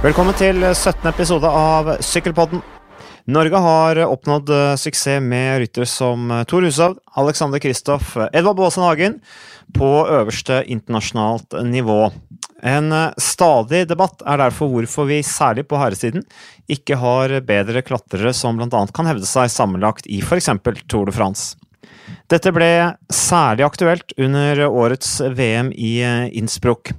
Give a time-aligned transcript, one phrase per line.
[0.00, 1.02] Velkommen til 17.
[1.10, 2.62] episode av Sykkelpodden.
[3.28, 8.56] Norge har oppnådd eh, suksess med ryttere som eh, Tor Hushovd, Alexander Kristoff, eh, Edvard
[8.56, 9.18] Baasen Hagen
[9.76, 11.98] på øverste internasjonalt nivå.
[12.64, 12.88] En
[13.20, 16.24] stadig debatt er derfor hvorfor vi særlig på herresiden
[16.72, 18.82] ikke har bedre klatrere som bl.a.
[18.96, 20.48] kan hevde seg sammenlagt i f.eks.
[20.88, 21.60] Tour de France.
[22.32, 22.72] Dette ble
[23.12, 25.98] særlig aktuelt under årets VM i
[26.40, 26.94] Innsbruck.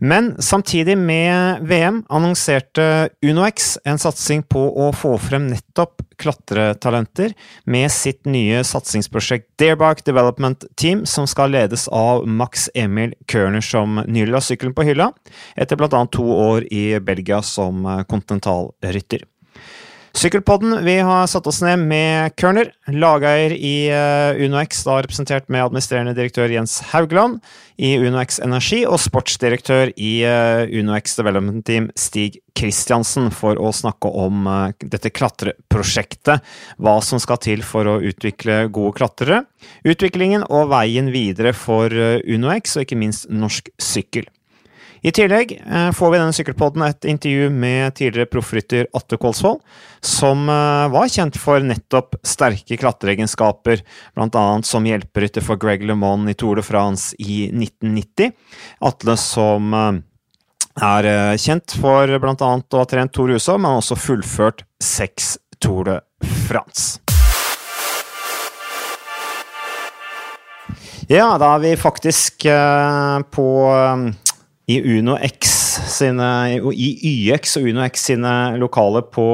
[0.00, 7.34] Men samtidig med VM annonserte UnoX en satsing på å få frem nettopp klatretalenter
[7.68, 14.00] med sitt nye satsingsprosjekt Darebark Development Team, som skal ledes av Max Emil Kørner som
[14.06, 15.10] nylig la sykkelen på hylla,
[15.52, 16.00] etter bl.a.
[16.08, 19.28] to år i Belgia som kontinentalrytter.
[20.10, 25.62] Sykkelpodden, vi har satt oss ned med Kørner, lageier i uh, UnoX, da representert med
[25.62, 27.38] administrerende direktør Jens Haugland
[27.78, 34.10] i UnoX Energi, og sportsdirektør i uh, UnoX Development Team Stig Kristiansen, for å snakke
[34.10, 36.42] om uh, dette klatreprosjektet.
[36.82, 39.44] Hva som skal til for å utvikle gode klatrere,
[39.86, 44.26] utviklingen og veien videre for UnoX, og ikke minst norsk sykkel.
[45.00, 49.62] I tillegg eh, får vi i denne sykkelpodden et intervju med tidligere proffrytter Atte Kolsvold,
[50.04, 53.80] som eh, var kjent for nettopp sterke klatreegenskaper,
[54.16, 54.44] bl.a.
[54.68, 58.36] som hjelperytter for Greg LeMond i Tour de France i 1990.
[58.90, 59.90] Atle som eh,
[60.84, 62.36] er kjent for bl.a.
[62.36, 66.00] å ha trent Tor Husov, men også fullført seks Tour de
[66.44, 67.00] France.
[71.10, 72.44] Ja, da er vi faktisk
[73.34, 73.46] på
[74.70, 75.56] i Uno X
[75.90, 76.28] sine,
[76.72, 79.26] i YX og Uno X sine lokaler på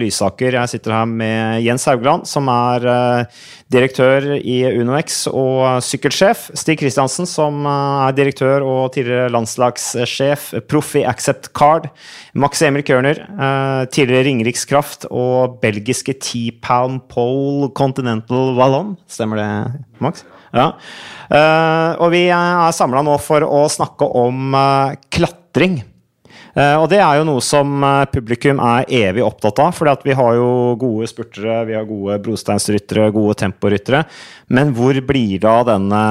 [0.00, 0.56] Lysaker.
[0.58, 3.40] Jeg sitter her med Jens Haugland, som er uh,
[3.72, 6.48] direktør i Uno X og sykkelsjef.
[6.58, 10.50] Stig Kristiansen, som uh, er direktør og tidligere landslagssjef.
[10.70, 11.90] Proff i Accept Card.
[12.34, 13.24] Max Emil Kørner,
[13.90, 18.96] tidligere tidligere Ringerikskraft og belgiske T-Pound Pole Continental Wallon.
[19.10, 19.50] Stemmer det,
[20.02, 20.24] Max?
[20.56, 20.72] Ja.
[21.30, 25.80] Uh, og vi er samla nå for å snakke om uh, klatring.
[26.56, 30.38] Uh, og det er jo noe som publikum er evig opptatt av, for vi har
[30.38, 30.48] jo
[30.80, 34.02] gode spurtere, vi har gode brosteinsryttere, gode temporyttere.
[34.50, 36.02] Men hvor blir det av denne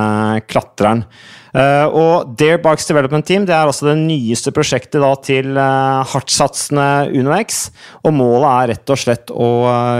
[0.47, 1.05] klatreren?
[1.49, 7.71] og Dare Bikes Development Team det er altså det nyeste prosjektet til hardtsatsende UnoX.
[8.05, 9.47] Og målet er rett og slett å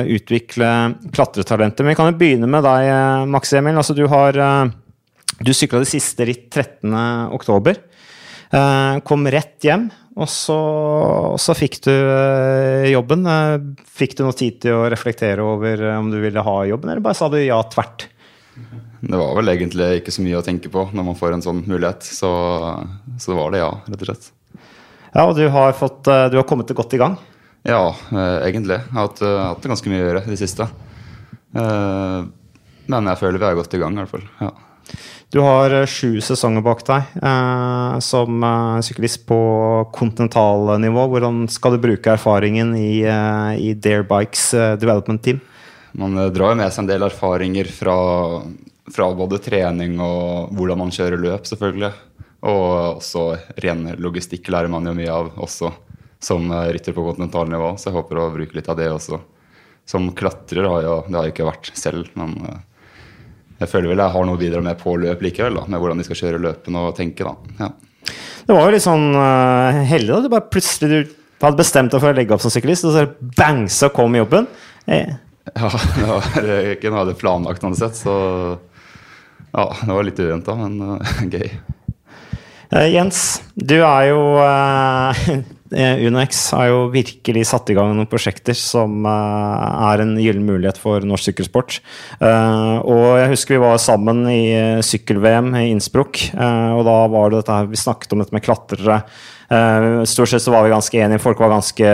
[0.06, 0.70] utvikle
[1.10, 1.82] klatretalenter.
[1.82, 2.92] Men vi kan jo begynne med deg,
[3.34, 3.82] Max Emil.
[3.82, 4.38] Altså, du har
[5.40, 7.80] du sykla det siste ritt 13.10.
[8.50, 10.58] Eh, kom rett hjem, og så,
[11.38, 13.28] så fikk du eh, jobben.
[13.30, 17.04] Eh, fikk du noe tid til å reflektere over om du ville ha jobben, eller
[17.06, 18.08] bare sa du ja tvert?
[19.00, 21.62] Det var vel egentlig ikke så mye å tenke på når man får en sånn
[21.70, 22.04] mulighet.
[22.04, 22.32] Så,
[23.22, 24.32] så var det ja, rett og slett.
[25.14, 27.16] Ja, og du har, fått, du har kommet godt i gang?
[27.66, 27.94] Ja,
[28.44, 28.81] egentlig.
[28.81, 30.68] Jeg har hatt, hatt ganske mye å gjøre i det siste.
[31.56, 34.28] Men jeg føler vi er godt i gang, i hvert fall.
[34.44, 34.52] Ja.
[35.30, 39.38] Du har eh, sju sesonger bak deg eh, som eh, syklist på
[39.94, 41.04] kontinentalnivå.
[41.12, 45.42] Hvordan skal du bruke erfaringen i, eh, i Dare Bikes eh, development team?
[46.02, 47.98] Man drar jo med seg en del erfaringer fra,
[48.90, 51.92] fra, både trening og hvordan man kjører løp, selvfølgelig.
[52.50, 52.66] Og
[52.98, 53.26] også
[53.62, 55.70] ren logistikk lærer man jo mye av også
[56.24, 57.76] som rytter på kontinentalnivå.
[57.78, 59.22] Så jeg håper å bruke litt av det også.
[59.90, 62.38] Som klatrer har jeg, det har jeg ikke vært selv, men
[63.59, 66.00] jeg føler vel jeg har noe å bidra med på løp likevel, da, med hvordan
[66.00, 67.28] de skal kjøre løpene og tenke.
[67.28, 67.56] da.
[67.59, 68.14] Ja.
[68.47, 72.02] Det var jo litt sånn uh, heldig da du bare plutselig du hadde bestemt deg
[72.02, 73.06] for å legge opp som syklist, og så
[73.38, 74.48] bang, så kom jobben.
[74.88, 75.18] Hey.
[75.50, 76.25] Ja, det var
[76.75, 78.16] ikke noe jeg hadde planlagt uansett, så
[79.50, 81.52] ja, det var litt uventa, men uh, gøy.
[82.69, 85.19] Uh, Jens, du er jo Eh,
[85.70, 90.80] UnoX har jo virkelig satt i gang noen prosjekter som uh, er en gyllen mulighet
[90.82, 91.80] for norsk sykkelsport.
[92.22, 94.44] Uh, og jeg husker vi var sammen i
[94.86, 99.04] sykkel-VM i Innsbruck, og da var det dette her, vi snakket om dette med klatrere.
[100.06, 101.22] Stort sett så var vi ganske enige.
[101.24, 101.94] Folk var ganske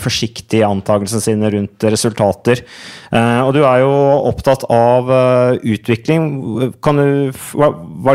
[0.00, 2.62] forsiktige i antakelsene sine rundt resultater.
[3.12, 3.90] Og du er jo
[4.30, 5.12] opptatt av
[5.60, 6.24] utvikling.
[6.80, 7.36] Kan du,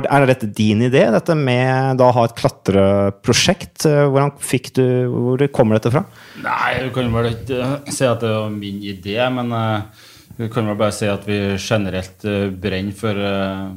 [0.01, 3.85] er dette din idé, dette med da å ha et klatreprosjekt?
[3.85, 6.05] hvordan fikk du, Hvor kommer dette fra?
[6.43, 9.53] Nei, du kan vel ikke si at det var min idé, men
[10.37, 12.25] du kan vel bare si at vi generelt
[12.61, 13.23] brenner for,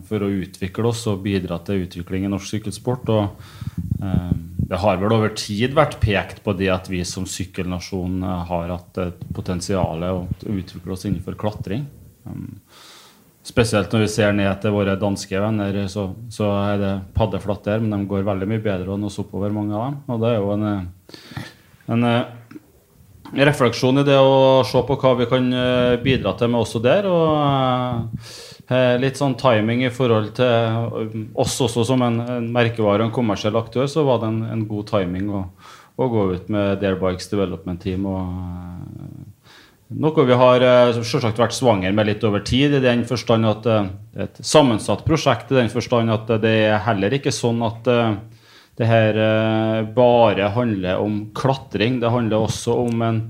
[0.09, 3.15] for, å utvikle oss og bidra til utvikling i norsk sykkelsport.
[3.15, 8.45] og det har vel over tid vært pekt på det at vi som sykkelnasjon eh,
[8.49, 11.85] har hatt et potensial å utvikle oss innenfor klatring.
[12.25, 12.63] Um,
[13.45, 17.83] spesielt når vi ser ned til våre danske venner, så, så er det paddeflatt der,
[17.83, 19.99] men de går veldig mye bedre enn oss oppover, mange av dem.
[20.15, 20.65] Og det er jo en,
[21.93, 22.23] en eh,
[23.45, 27.09] refleksjon i det å se på hva vi kan eh, bidra til med også der.
[27.11, 28.17] og
[28.73, 33.17] eh, Litt sånn timing i forhold til oss også som en, en merkevare og en
[33.17, 35.45] kommersiell aktør, så var det en, en god timing å,
[36.01, 38.09] å, gå ut med Dare Bikes Development Team.
[38.09, 38.74] og
[39.89, 40.65] noe vi har
[40.97, 43.75] selvsagt vært svanger med litt over tid, i den forstand at det
[44.17, 45.53] er et sammensatt prosjekt.
[45.53, 47.91] i den forstand at det er heller ikke sånn at
[48.79, 52.01] det her eh, bare handler om klatring.
[52.03, 53.21] Det handler også om en,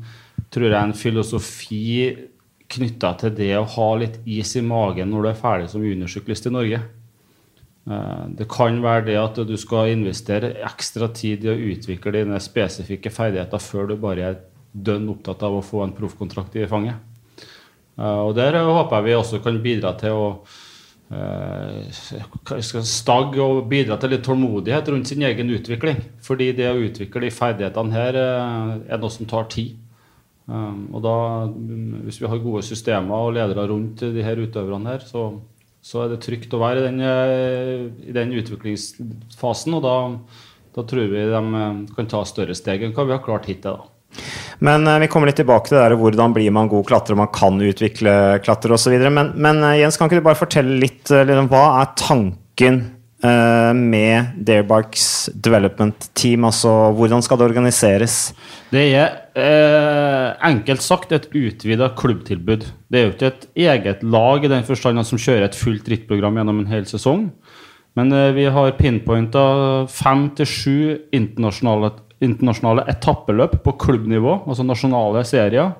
[0.55, 1.89] tror jeg, en filosofi
[2.75, 6.49] knytta til det å ha litt is i magen når du er ferdig som juniorsyklist
[6.49, 6.81] i Norge.
[7.91, 12.41] Eh, det kan være det at du skal investere ekstra tid i å utvikle dine
[12.41, 14.43] spesifikke ferdigheter før du bare er
[14.75, 17.01] dønn opptatt av å få en proffkontrakt i fanget.
[17.99, 20.29] Eh, og Der håper jeg vi også kan bidra til å
[22.83, 26.03] stagge og bidra til litt tålmodighet rundt sin egen utvikling.
[26.25, 29.77] Fordi det å utvikle de ferdighetene her er noe som tar tid.
[30.45, 31.17] Um, og da,
[32.05, 35.31] hvis vi har gode systemer og ledere rundt de her utøverne her, så,
[35.81, 37.01] så er det trygt å være i den,
[38.05, 39.79] i den utviklingsfasen.
[39.79, 39.97] Og da,
[40.77, 41.43] da, tror vi de
[41.97, 43.81] kan ta større steg enn hva vi har klart hittil.
[43.81, 43.94] da.
[44.65, 47.33] Men uh, vi kommer litt tilbake til det der, hvordan blir man god klatrer, man
[47.35, 48.97] kan utvikle klatre osv.
[49.07, 52.85] Men, men uh, Jens, kan ikke du bare fortelle litt liksom, Hva er tanken
[53.25, 56.43] med Darebikes Development Team?
[56.45, 58.35] Altså hvordan skal det organiseres?
[58.69, 62.67] Det er enkelt sagt et utvida klubbtilbud.
[62.93, 66.37] Det er jo ikke et eget lag i den forstand som kjører et fullt rittprogram
[66.37, 67.31] gjennom en hel sesong.
[67.97, 69.47] Men vi har pinpointa
[69.89, 70.77] fem til sju
[71.17, 75.73] internasjonale internasjonale etappeløp på klubbnivå, altså nasjonale serier.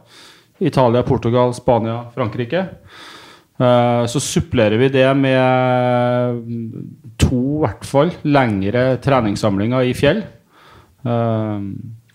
[0.59, 2.67] Italia, Portugal, Spania, Frankrike.
[3.59, 6.41] Eh, så supplerer vi det med
[7.21, 10.25] to, i hvert fall, lengre treningssamlinger i fjell.
[11.05, 11.69] Eh,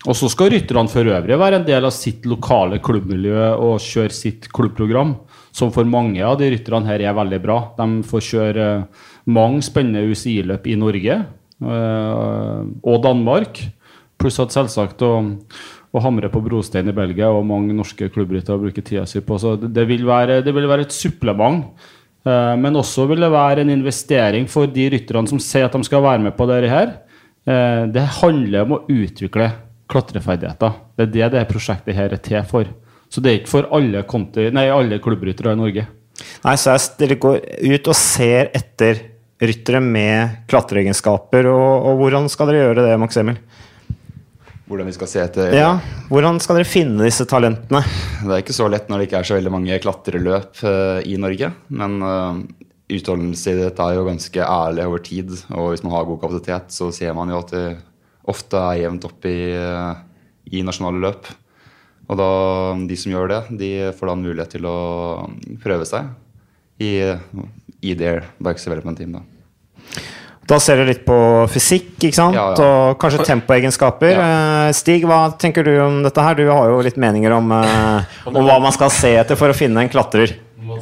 [0.08, 4.16] og så skal rytterne for øvrig være en del av sitt lokale klubbmiljø og kjøre
[4.16, 5.12] sitt klubbprogram,
[5.52, 7.58] som for mange av de rytterne her er veldig bra.
[7.76, 8.70] De får kjøre
[9.28, 13.60] mange spennende UCI-løp i Norge eh, og Danmark.
[14.20, 15.12] Pluss at selvsagt å,
[15.90, 19.38] å, hamre på brostein i Belgia og mange norske klubbryttere bruker tida si på.
[19.40, 21.64] Så det, det, vil være, det, vil være, et supplement.
[22.26, 25.88] Eh, men også vil det være en investering for de rytterne som sier at de
[25.88, 26.94] skal være med på dette her.
[27.48, 29.48] Eh, det handler om å utvikle
[29.90, 30.76] klatreferdigheter.
[30.94, 32.68] Det er det dette prosjektet her er til for.
[33.10, 34.04] Så det er ikke for alle,
[34.54, 35.86] nei, alle klubbryttere i Norge.
[36.44, 37.40] Nei, så Dere går
[37.72, 39.00] ut og ser etter
[39.40, 41.48] ryttere med klatreegenskaper.
[41.50, 43.18] Og, og hvordan skal dere gjøre det, Max?
[44.70, 45.74] Hvordan vi skal se etter Ja,
[46.10, 47.82] Hvordan skal dere finne disse talentene?
[48.22, 51.16] Det er ikke så lett når det ikke er så veldig mange klatreløp uh, i
[51.18, 51.50] Norge.
[51.74, 52.38] Men uh,
[52.90, 55.34] utholdelse i dette er jo ganske ærlig over tid.
[55.56, 57.64] Og hvis man har god kapasitet, så ser man jo at det
[58.30, 59.98] ofte er jevnt opp i, uh,
[60.54, 61.32] i nasjonale løp.
[62.10, 62.30] Og da,
[62.90, 64.78] de som gjør det, de får da en mulighet til å
[65.62, 66.14] prøve seg
[66.82, 66.94] i,
[67.86, 69.18] i their bikes development team.
[69.18, 69.39] da.
[70.50, 71.16] Da ser du litt på
[71.52, 72.34] fysikk ikke sant?
[72.34, 72.68] Ja, ja.
[72.90, 74.10] og kanskje tempoegenskaper.
[74.16, 74.28] Ja.
[74.66, 76.34] Eh, Stig, hva tenker du om dette her?
[76.38, 79.56] Du har jo litt meninger om, uh, om hva man skal se etter for å
[79.56, 80.34] finne en klatrer.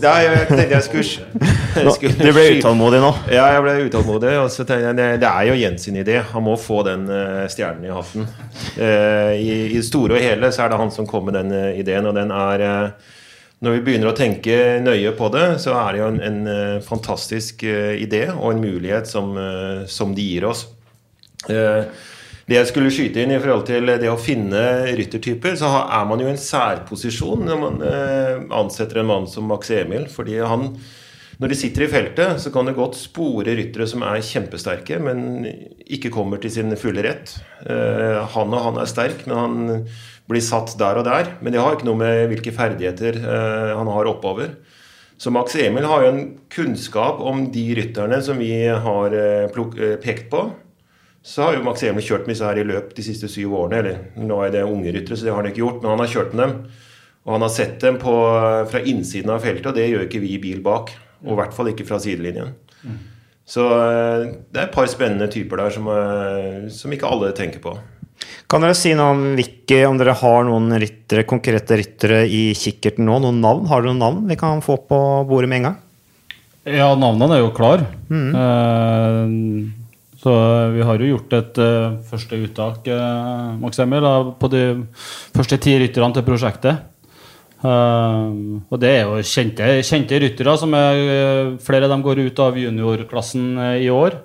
[0.02, 1.44] Ja, jeg tenkte jeg skulle,
[1.78, 3.12] jeg skulle Du ble utålmodig nå?
[3.32, 4.32] Ja, jeg ble utålmodig.
[4.40, 6.18] Og så jeg, det, det, er jo Jens sin idé.
[6.32, 8.24] Han må få den uh, stjernen i hatten.
[8.80, 12.08] Uh, i, det store og hele så er det han som kom med den ideen,
[12.08, 12.66] og den er
[13.64, 16.84] når vi begynner å tenke nøye på det, så er det jo en, en uh,
[16.84, 20.68] fantastisk uh, idé og en mulighet som, uh, som de gir oss.
[21.48, 24.62] det jeg skulle skyte inn i forhold til det å finne
[24.98, 27.84] ryttertyper, så er man jo i en særposisjon når man
[28.58, 30.08] ansetter en mann som Max Emil.
[30.10, 30.72] fordi han
[31.38, 35.46] når de sitter i feltet, så kan det godt spore ryttere som er kjempesterke, men
[35.86, 37.36] ikke kommer til sin fulle rett.
[37.62, 39.86] han og han er sterk, men han
[40.28, 41.32] blir satt der og der.
[41.40, 44.54] Men det har ikke noe med hvilke ferdigheter eh, han har oppover.
[45.18, 49.96] Så Max Emil har jo en kunnskap om de rytterne som vi har eh, eh,
[50.02, 50.44] pekt på.
[51.24, 53.80] Så har jo Max Emil kjørt med disse her i løp de siste syv årene.
[53.80, 56.14] Eller nå er det unge ryttere, så det har han ikke gjort, men han har
[56.14, 56.56] kjørt med dem.
[57.26, 58.14] Og han har sett dem på,
[58.70, 60.94] fra innsiden av feltet, og det gjør ikke vi i bil bak.
[61.26, 62.54] Og i hvert fall ikke fra sidelinjen.
[62.86, 63.00] Mm.
[63.48, 65.88] Så det er et par spennende typer der som,
[66.72, 67.74] som ikke alle tenker på.
[68.48, 73.04] Kan dere si noe om hvilke, om dere har noen ryttere, konkrete ryttere i kikkerten
[73.04, 73.18] nå?
[73.20, 73.66] Noen navn?
[73.68, 75.76] Har dere noen navn vi kan få på bordet med en gang?
[76.68, 77.84] Ja, navnene er jo klar.
[78.08, 78.30] Mm.
[78.40, 79.76] Eh,
[80.18, 80.32] så
[80.74, 84.06] vi har jo gjort et uh, første uttak uh, Max Emil,
[84.40, 84.62] på de
[85.36, 86.88] første ti rytterne til prosjektet.
[87.62, 90.56] Uh, og det er jo kjente, kjente ryttere.
[90.58, 94.18] som er, Flere av dem går ut av juniorklassen i år.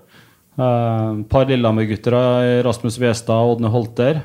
[0.53, 2.13] Et par Lillehammer-gutter,
[2.65, 4.19] Rasmus Westad og Ådne Holter.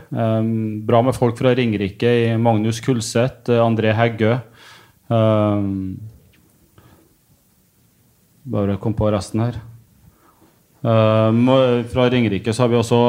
[0.85, 4.37] bra med folk fra Ringerike i Magnus Kulseth, André Heggø.
[8.45, 9.57] bare kom på resten her.
[10.83, 13.01] fra Ringerike så har vi også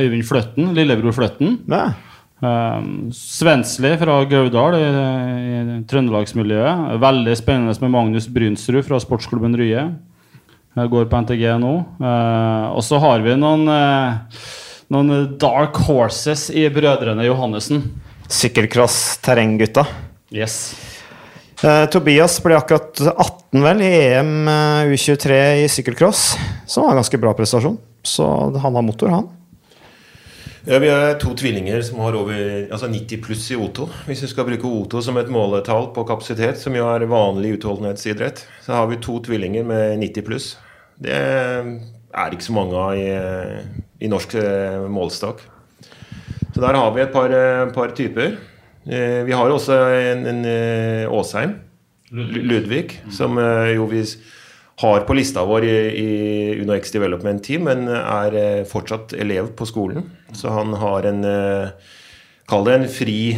[0.00, 1.60] Øyvind Fløtten, lillebror Fløtten.
[1.68, 1.92] Ja.
[2.44, 6.98] Um, Svensli fra Gaudal i, i trøndelagsmiljøet.
[7.00, 9.86] Veldig spennende med Magnus Brynsrud fra sportsklubben Rye.
[10.74, 11.74] Jeg går på NTG nå.
[12.02, 14.48] Uh, og så har vi noen, uh,
[14.90, 17.84] noen dark horses i brødrene Johannessen.
[18.26, 19.86] Sykkelcross-terrenggutta.
[20.34, 20.74] Yes.
[21.62, 24.34] Uh, Tobias ble akkurat 18 vel i EM
[24.90, 26.26] U23 i sykkelcross,
[26.66, 27.78] som var en ganske bra prestasjon.
[28.04, 28.26] Så
[28.58, 29.30] han har motor, han.
[30.66, 33.86] Ja, Vi har to tvillinger som har over altså 90 pluss i O2.
[34.08, 38.46] Hvis vi skal bruke O2 som et måletall på kapasitet, som jo er vanlig utholdenhetsidrett,
[38.64, 40.54] så har vi to tvillinger med 90 pluss.
[41.02, 41.18] Det
[42.14, 43.08] er ikke så mange av i,
[44.04, 45.42] i norsk eh, målestokk.
[46.54, 48.36] Så der har vi et par, eh, par typer.
[48.86, 50.46] Eh, vi har også en, en
[51.10, 51.58] Åsheim,
[52.14, 53.40] Ludvig, som
[53.74, 54.04] jo vi
[54.78, 56.10] har på lista vår i, i
[56.60, 60.04] UnoX Development Team, men er fortsatt elev på skolen.
[60.36, 61.26] Så han har en
[62.44, 63.32] Kall det en fri,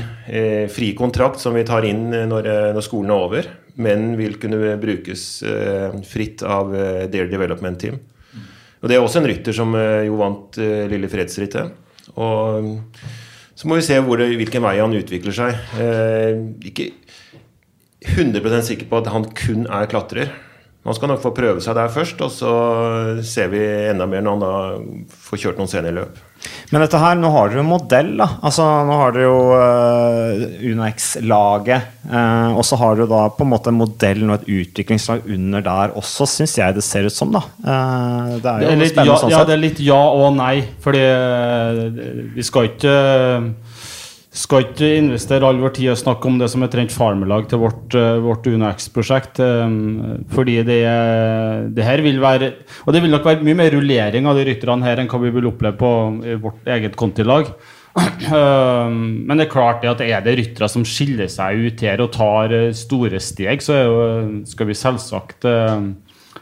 [0.74, 5.24] fri, kontrakt som vi tar inn når, når, skolen er over, men vil kunne brukes
[6.08, 7.98] fritt av Dare Development Team.
[8.80, 10.56] Og Det er også en rytter som jo vant
[10.90, 11.72] Lille Fredsrittet.
[12.16, 12.70] Og
[13.56, 15.60] så må vi se hvor, hvilken vei han utvikler seg.
[16.70, 16.90] ikke
[18.06, 20.32] 100% sikker på at han kun er klatrer.
[20.86, 22.50] Han skal nok få prøve seg der først, og så
[23.26, 26.20] ser vi enda mer når han da får kjørt noen seniorløp.
[26.72, 28.26] Men dette her, nå har dere jo modell, da.
[28.46, 31.92] Altså, nå har dere jo uh, UnoX-laget.
[32.06, 35.64] Uh, og så har dere da på en måte en modell og et utviklingslag under
[35.66, 37.44] der også, syns jeg det ser ut som, da.
[37.62, 39.38] Uh, det er jo det er litt, spennende ja, sånn sett.
[39.38, 40.56] Ja, det er litt ja og nei.
[40.82, 41.04] Fordi
[42.36, 42.96] vi skal ikke
[44.36, 47.62] skal ikke investere all vår tid og snakke om det som et rent farmelag til
[47.62, 49.40] vårt, uh, vårt UnoX-prosjekt.
[49.40, 50.82] Um, fordi det,
[51.76, 52.52] det, her vil være
[52.84, 55.32] Og det vil nok være mye mer rullering av de rytterne her enn hva vi
[55.32, 55.92] vil oppleve på
[56.44, 57.48] vårt eget kontilag.
[57.96, 62.04] Um, men det er klart det at er det ryttere som skiller seg ut her
[62.04, 63.80] og tar store steg, så
[64.44, 65.48] skal vi selvsagt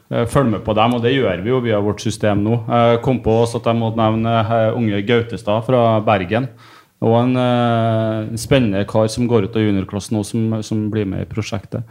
[0.04, 2.58] følge med på dem, og det gjør vi jo via vårt system nå.
[2.66, 4.34] Jeg kom på også at jeg må nevne
[4.76, 6.50] unge Gautestad fra Bergen.
[7.04, 11.24] Og en uh, spennende kar som går ut av juniorklassen nå, som, som, blir med
[11.24, 11.84] i prosjektet.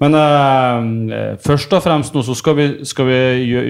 [0.00, 3.20] Men uh, først og fremst nå så skal vi, skal vi,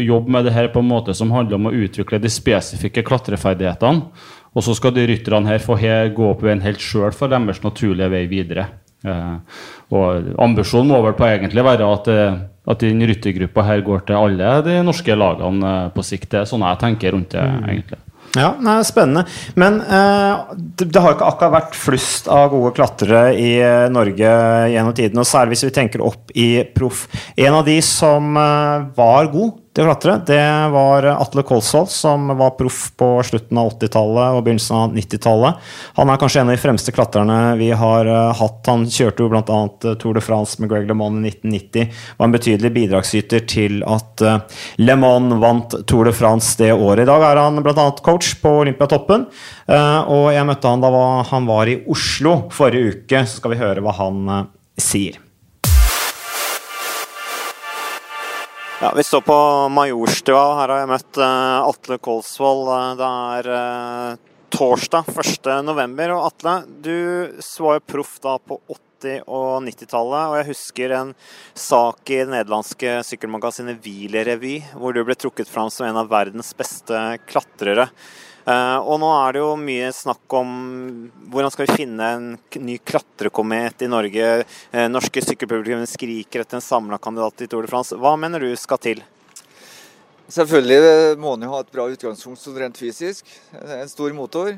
[0.07, 4.11] jobbe med det her på en måte som handler om å utvikle de spesifikke klatreferdighetene.
[4.57, 7.61] Og så skal de rytterne her få her, gå opp veien helt sjøl for deres
[7.65, 8.71] naturlige vei videre.
[9.07, 9.43] Uh,
[9.95, 12.09] og Ambisjonen må vel på egentlig være at,
[12.67, 16.31] at den ryttergruppa her går til alle de norske lagene på sikt.
[16.33, 17.71] Det er sånn jeg tenker rundt det, mm.
[17.75, 18.06] egentlig.
[18.37, 19.25] Ja, nei, Spennende.
[19.59, 24.33] Men eh, det, det, har ikke akkurat vært flust av gode klatrere i eh, Norge
[24.73, 25.21] gjennom tiden.
[25.23, 27.07] Og særlig hvis vi tenker opp i proff.
[27.37, 30.41] En av de som eh, var god å klatre, det
[30.73, 35.67] var Atle Kolsvold, som var proff på slutten av 80-tallet og begynnelsen av 90-tallet.
[35.99, 38.63] Han er kanskje en av de fremste klatrerne vi har hatt.
[38.71, 39.59] Han kjørte jo bl.a.
[40.01, 41.93] Tour de France med Greg LeMond i 1990.
[42.17, 44.25] Var en betydelig bidragsyter til at
[44.81, 47.05] LeMond vant Tour de France det året.
[47.05, 47.91] I dag er han bl.a.
[48.07, 49.29] coach på Olympiatoppen.
[49.69, 51.05] Og jeg møtte han da
[51.35, 54.27] han var i Oslo forrige uke, så skal vi høre hva han
[54.81, 55.21] sier.
[58.81, 60.41] Ja, Vi står på Majorstua.
[60.59, 62.67] Her har jeg møtt uh, Atle Kolsvold.
[62.99, 64.19] Det er uh,
[64.53, 66.03] torsdag 1.11.
[66.13, 66.53] Og Atle,
[66.85, 66.99] du
[67.65, 70.29] var jo proff da på 80- og 90-tallet.
[70.29, 71.15] Og jeg husker en
[71.57, 76.53] sak i det nederlandske sykkelmagasinet Wielerrevy, hvor du ble trukket fram som en av verdens
[76.61, 77.89] beste klatrere.
[78.47, 80.51] Uh, og nå er det jo mye snakk om
[81.33, 82.27] hvordan skal vi finne en
[82.63, 84.29] ny klatrekomet i Norge.
[84.71, 87.99] Uh, norske sykkelpublikum skriker etter en samla kandidat i Tour de France.
[87.99, 89.01] Hva mener du skal til?
[90.31, 93.27] Selvfølgelig må en jo ha et bra utgangspunkt sånn rent fysisk.
[93.51, 94.53] En stor motor.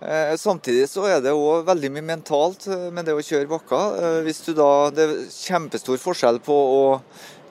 [0.00, 3.98] Eh, samtidig så er det òg veldig mye mentalt med det å kjøre bakker.
[4.26, 6.82] Hvis du da, Det er kjempestor forskjell på å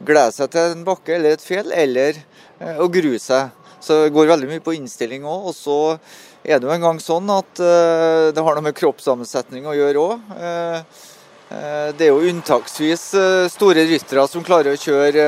[0.03, 2.19] glede seg til en bakke eller et fjell, eller
[2.79, 3.51] å grue seg.
[3.79, 5.49] Så det går veldig mye på innstilling òg.
[5.51, 5.77] Og så
[6.43, 10.03] er det jo en gang sånn at uh, det har noe med kroppssammensetning å gjøre
[10.03, 10.33] òg.
[10.35, 10.79] Eh,
[11.49, 13.05] uh, det er jo unntaksvis
[13.55, 15.27] store ryttere som klarer å kjøre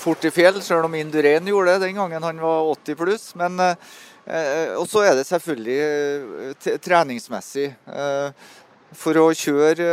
[0.00, 3.24] fort i fjell, selv om Indurain gjorde det den gangen han var 80 pluss.
[3.36, 7.66] Men og så er det selvfølgelig treningsmessig.
[8.96, 9.88] For å kjøre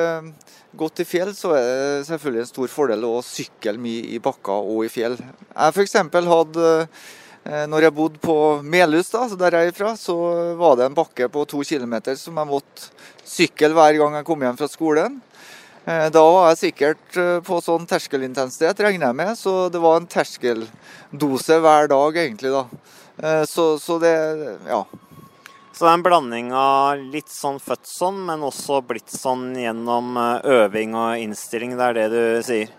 [0.77, 4.72] godt i fjell, så er det selvfølgelig en stor fordel å sykle mye i bakker
[4.72, 5.17] og i fjell.
[5.17, 6.00] Jeg f.eks.
[6.32, 10.15] hadde Eh, når jeg bodde på Melhus, da, der jeg er fra, så
[10.55, 12.88] var det en bakke på to kilometer som jeg måtte
[13.27, 15.17] sykle hver gang jeg kom hjem fra skolen.
[15.83, 20.00] Eh, da var jeg sikkert eh, på sånn terskelintensitet, regner jeg med, så det var
[20.00, 22.53] en terskeldose hver dag, egentlig.
[22.55, 22.67] da.
[23.45, 24.09] Så, så det
[24.65, 24.79] ja.
[25.73, 30.17] Så det er en blanding av litt sånn født sånn, men også blitt sånn gjennom
[30.17, 31.75] øving og innstilling.
[31.77, 32.73] Det er det du sier?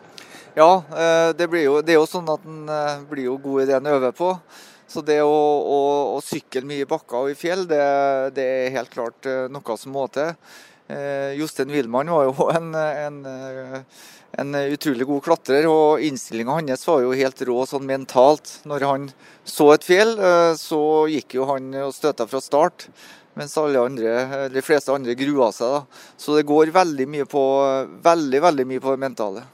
[0.55, 3.67] Ja, eh, det, jo, det, er jo sånn at en eh, blir jo god i
[3.67, 4.29] det en øver på.
[4.87, 5.79] Så det å, å,
[6.15, 7.81] å sykle mye i bakker og i fjell, det,
[8.37, 10.31] det, er helt klart eh, noe som må til.
[11.35, 13.17] Jostein Wilmann var jo en, en,
[14.37, 18.59] en, utrolig god klatrer, og innstillinga hans var jo helt rå sånn mentalt.
[18.69, 19.09] Når han
[19.49, 20.13] så et fjell,
[20.61, 22.87] så gikk jo han og støta fra start.
[23.35, 24.13] Mens alle andre,
[24.53, 25.81] de fleste andre grua seg.
[25.81, 26.05] da.
[26.21, 27.43] Så det går veldig mye på,
[28.05, 29.49] veldig, veldig mye på det mentale.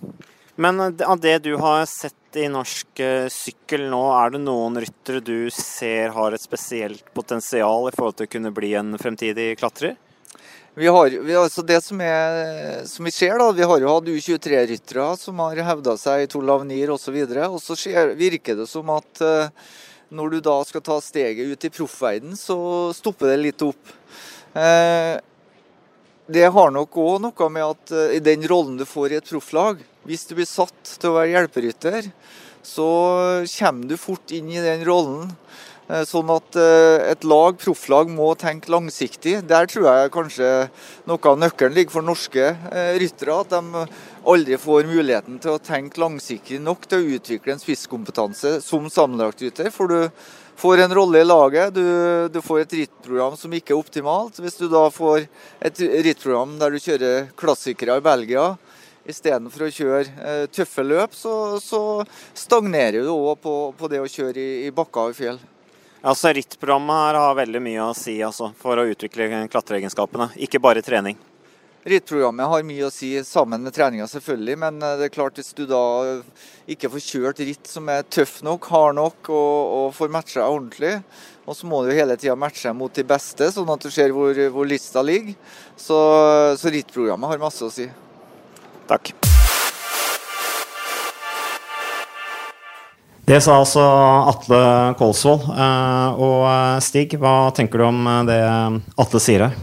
[0.60, 5.22] Men av det du har sett i norsk eh, sykkel nå, er det noen ryttere
[5.24, 9.94] du ser har et spesielt potensial i forhold til å kunne bli en fremtidig klatrer?
[10.76, 14.10] Vi har, vi, altså det som, er, som, vi ser, da, vi har jo hatt
[14.12, 17.16] U23-ryttere som har hevda seg i Tour Lavenir osv.
[17.46, 19.48] Og så skjer, virker det som at uh,
[20.12, 22.58] når du da skal ta steget ut i proffverden, så
[22.96, 23.96] stopper det litt opp.
[24.52, 25.16] Uh,
[26.28, 29.80] det har nok òg noe med at i den rollen du får i et profflag,
[30.08, 32.08] hvis du blir satt til å være hjelperytter,
[32.64, 32.86] så
[33.56, 35.30] kommer du fort inn i den rollen.
[35.90, 39.40] Uh, sånn at uh, et lag, profflag, må tenke langsiktig.
[39.50, 40.50] Der tror jeg kanskje
[41.10, 42.52] noe av nøkkelen ligger for norske
[43.00, 43.40] ryttere.
[43.40, 43.86] At de
[44.30, 49.72] aldri får muligheten til å tenke langsiktig nok til å utvikle en spisskompetanse som sammenlagtrytter.
[49.74, 49.98] For du
[50.60, 51.74] får en rolle i laget.
[51.74, 51.84] Du,
[52.30, 54.38] du, får et rittprogram som ikke er optimalt.
[54.38, 55.26] Hvis du da får
[55.64, 58.52] et rittprogram der du kjører klassikere i Belgia
[59.10, 61.80] istedenfor å kjøre eh, tøffe løp, så, så
[62.34, 65.40] stagnerer du òg på, på, det å kjøre i, i bakker og fjell.
[66.00, 70.84] Altså Rittprogrammet her har veldig mye å si altså, for å utvikle klatreegenskapene, ikke bare
[70.84, 71.18] trening.
[71.80, 74.56] Rittprogrammet har mye å si sammen med treninga, selvfølgelig.
[74.60, 75.80] Men eh, det er klart hvis du da
[76.68, 80.98] ikke får kjørt ritt som er tøff nok, hard nok og, og får matcha ordentlig,
[81.48, 84.36] og så må du hele tida matche mot de beste, sånn at du ser hvor,
[84.52, 85.32] hvor lista ligger.
[85.72, 85.96] Så,
[86.60, 87.88] så rittprogrammet har masse å si.
[88.90, 89.12] Takk.
[93.30, 93.82] Det sa altså
[94.32, 94.60] Atle
[94.98, 95.46] Kolsvold.
[95.54, 98.40] Eh, og eh, Stig, hva tenker du om det
[98.98, 99.58] Atle sier her?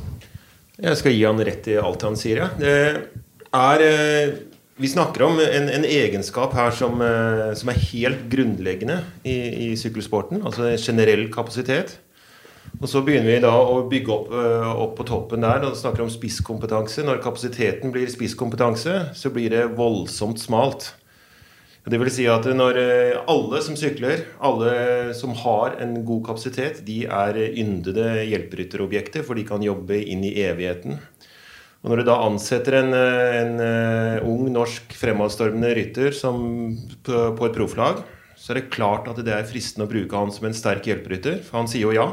[0.77, 2.45] Jeg skal gi han rett i alt han sier.
[2.61, 4.33] Er, eh,
[4.77, 9.37] vi snakker om en, en egenskap her som, eh, som, er helt grunnleggende i,
[9.67, 10.43] i sykkelsporten.
[10.45, 11.97] Altså generell kapasitet.
[12.77, 16.03] Og Så begynner vi da å bygge opp, eh, opp på toppen der og snakker
[16.03, 17.01] om spisskompetanse.
[17.03, 20.93] Når kapasiteten blir spisskompetanse, så blir det voldsomt smalt.
[21.87, 26.83] Det vil si at når eh, alle som sykler, alle som har en god kapasitet,
[26.85, 30.99] de er yndede hjelperytterobjekter, for de kan jobbe inn i evigheten.
[31.81, 36.73] Og Når du da ansetter en, en uh, ung norsk fremadstormende rytter som,
[37.05, 38.01] på, på, et profflag,
[38.35, 41.39] så er det klart at det er fristende å bruke han som en sterk hjelperytter,
[41.45, 42.09] for han sier jo ja.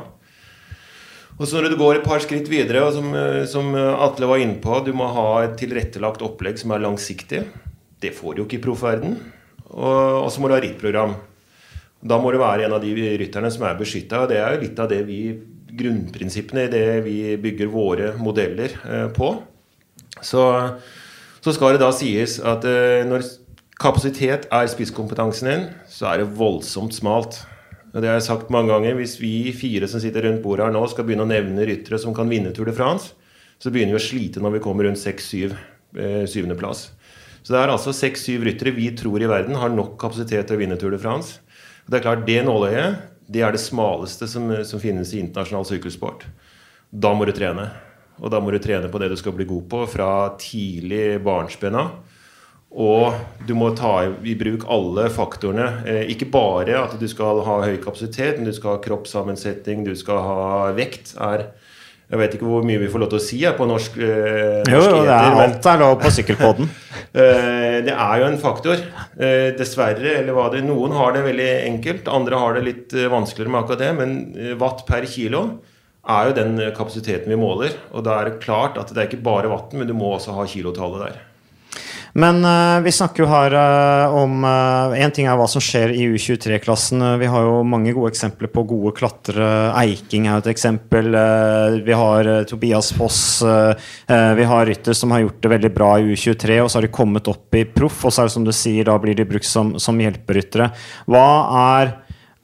[1.34, 4.60] Og så Når du går et par skritt videre, som, eh, som Atle var inne
[4.62, 7.44] på, du må ha et tilrettelagt opplegg som er langsiktig.
[8.00, 9.18] Det får du jo ikke i proffverden.
[9.74, 11.16] Og, så må du ha rittprogram.
[12.04, 14.26] Da må du være en av de rytterne som er beskytta.
[14.28, 15.20] Det er jo litt av det vi
[15.74, 19.34] grunnprinsippene i det vi bygger våre modeller eh, på.
[20.20, 20.44] Så,
[21.40, 23.26] så, skal det da sies at eh, når
[23.80, 27.40] kapasitet er spisskompetansen din, så er det voldsomt smalt.
[27.94, 28.96] Og det har jeg sagt mange ganger.
[28.98, 32.14] Hvis vi fire som sitter rundt bordet her nå, skal begynne å nevne ryttere som
[32.16, 33.14] kan vinne Tour de France,
[33.62, 35.54] så begynner vi å slite når vi kommer rundt 6-7.
[35.94, 36.26] Eh.
[36.26, 40.62] Så det er altså seks-syv ryttere vi tror i verden har nok kapasitet til å
[40.64, 41.38] vinne Tour de France.
[41.84, 45.64] Og det er klart, Det nåløyet det er det smaleste som, som finnes i internasjonal
[45.68, 46.26] sykkelsport.
[46.90, 47.70] Da må du trene.
[48.20, 50.08] Og da må du trene på det du skal bli god på fra
[50.40, 51.94] tidlig barnsben av.
[52.74, 53.14] Og
[53.46, 55.68] du må ta i bruk alle faktorene.
[55.86, 59.94] Eh, ikke bare at du skal ha høy kapasitet, men du skal ha kroppssammensetning, du
[59.98, 61.14] skal ha vekt.
[61.22, 61.52] er
[62.04, 63.96] jeg vet ikke hvor mye vi får lov til å si her på norsk.
[63.96, 66.68] Eh, jo, jo, det er, alt er lov på sykkelkoden.
[67.22, 68.82] eh, det er jo en faktor.
[69.16, 73.08] Eh, dessverre, eller hva det Noen har det veldig enkelt, andre har det litt eh,
[73.10, 73.92] vanskeligere med akkurat det.
[73.98, 75.46] Men eh, watt per kilo
[76.04, 77.72] er jo den kapasiteten vi måler.
[77.96, 80.36] Og da er det klart at det er ikke bare watten, men du må også
[80.36, 81.22] ha kilotallet der.
[82.14, 85.90] Men uh, vi snakker jo her uh, om Én uh, ting er hva som skjer
[85.90, 87.02] i U23-klassen.
[87.18, 89.72] vi har jo mange gode eksempler på gode klatrere.
[89.80, 91.10] Eiking er jo et eksempel.
[91.84, 93.42] vi har Tobias Foss.
[93.42, 96.94] vi har rytter som har gjort det veldig bra i U23, og så har de
[96.94, 98.04] kommet opp i proff.
[98.04, 100.70] Og så er det som du sier, da blir de brukt som, som hjelperyttere.
[101.10, 101.26] Hva
[101.64, 101.94] er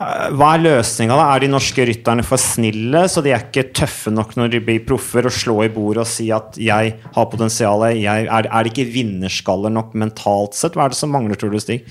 [0.00, 1.24] Hva er løsninga, da?
[1.34, 4.84] Er de norske rytterne for snille, så de er ikke tøffe nok når de blir
[4.88, 8.70] proffer, og slå i bordet og si at 'jeg har potensialet', jeg, er, er de
[8.72, 10.72] ikke vinnerskaller nok mentalt sett?
[10.72, 11.84] Hva er det som mangler, tror du, Stig?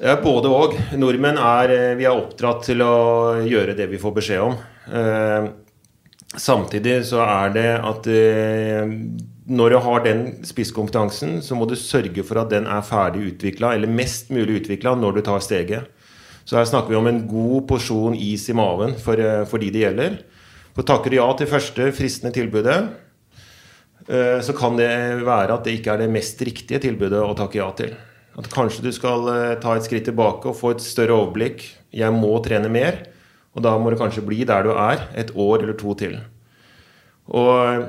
[0.00, 0.74] Både òg.
[0.98, 4.58] Nordmenn er eh, Vi er oppdratt til å gjøre det vi får beskjed om.
[4.92, 5.46] Eh,
[6.36, 8.90] samtidig så er det at eh,
[9.46, 13.74] når du har den spisskompetansen, så må du sørge for at den er ferdig utvikla,
[13.74, 15.92] eller mest mulig utvikla, når du tar steget.
[16.46, 19.70] Så her snakker vi om en god porsjon is i maven for, eh, for de
[19.74, 20.20] det gjelder.
[20.76, 22.76] For takker du ja til første fristende tilbudet,
[24.08, 27.58] eh, så kan det være at det ikke er det mest riktige tilbudet å takke
[27.58, 27.96] ja til.
[28.38, 31.64] At kanskje du skal eh, ta et skritt tilbake og få et større overblikk.
[31.90, 33.02] Jeg må trene mer.
[33.56, 36.18] Og da må du kanskje bli der du er, et år eller to til.
[37.32, 37.88] Og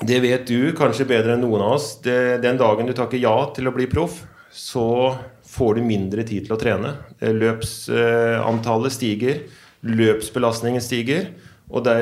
[0.00, 2.00] det vet du kanskje bedre enn noen av oss.
[2.00, 5.12] Det, den dagen du takker ja til å bli proff, så
[5.50, 6.94] får du mindre tid til å trene.
[7.20, 9.40] Løpsantallet stiger,
[9.86, 11.32] løpsbelastningen stiger.
[11.70, 11.96] Og det,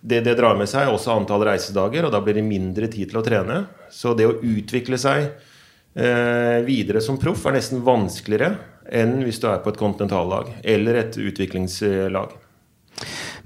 [0.00, 3.20] det, det drar med seg også antall reisedager, og da blir det mindre tid til
[3.20, 3.62] å trene.
[3.90, 8.56] Så det å utvikle seg eh, videre som proff er nesten vanskeligere
[8.88, 12.36] enn hvis du er på et kontinentallag eller et utviklingslag.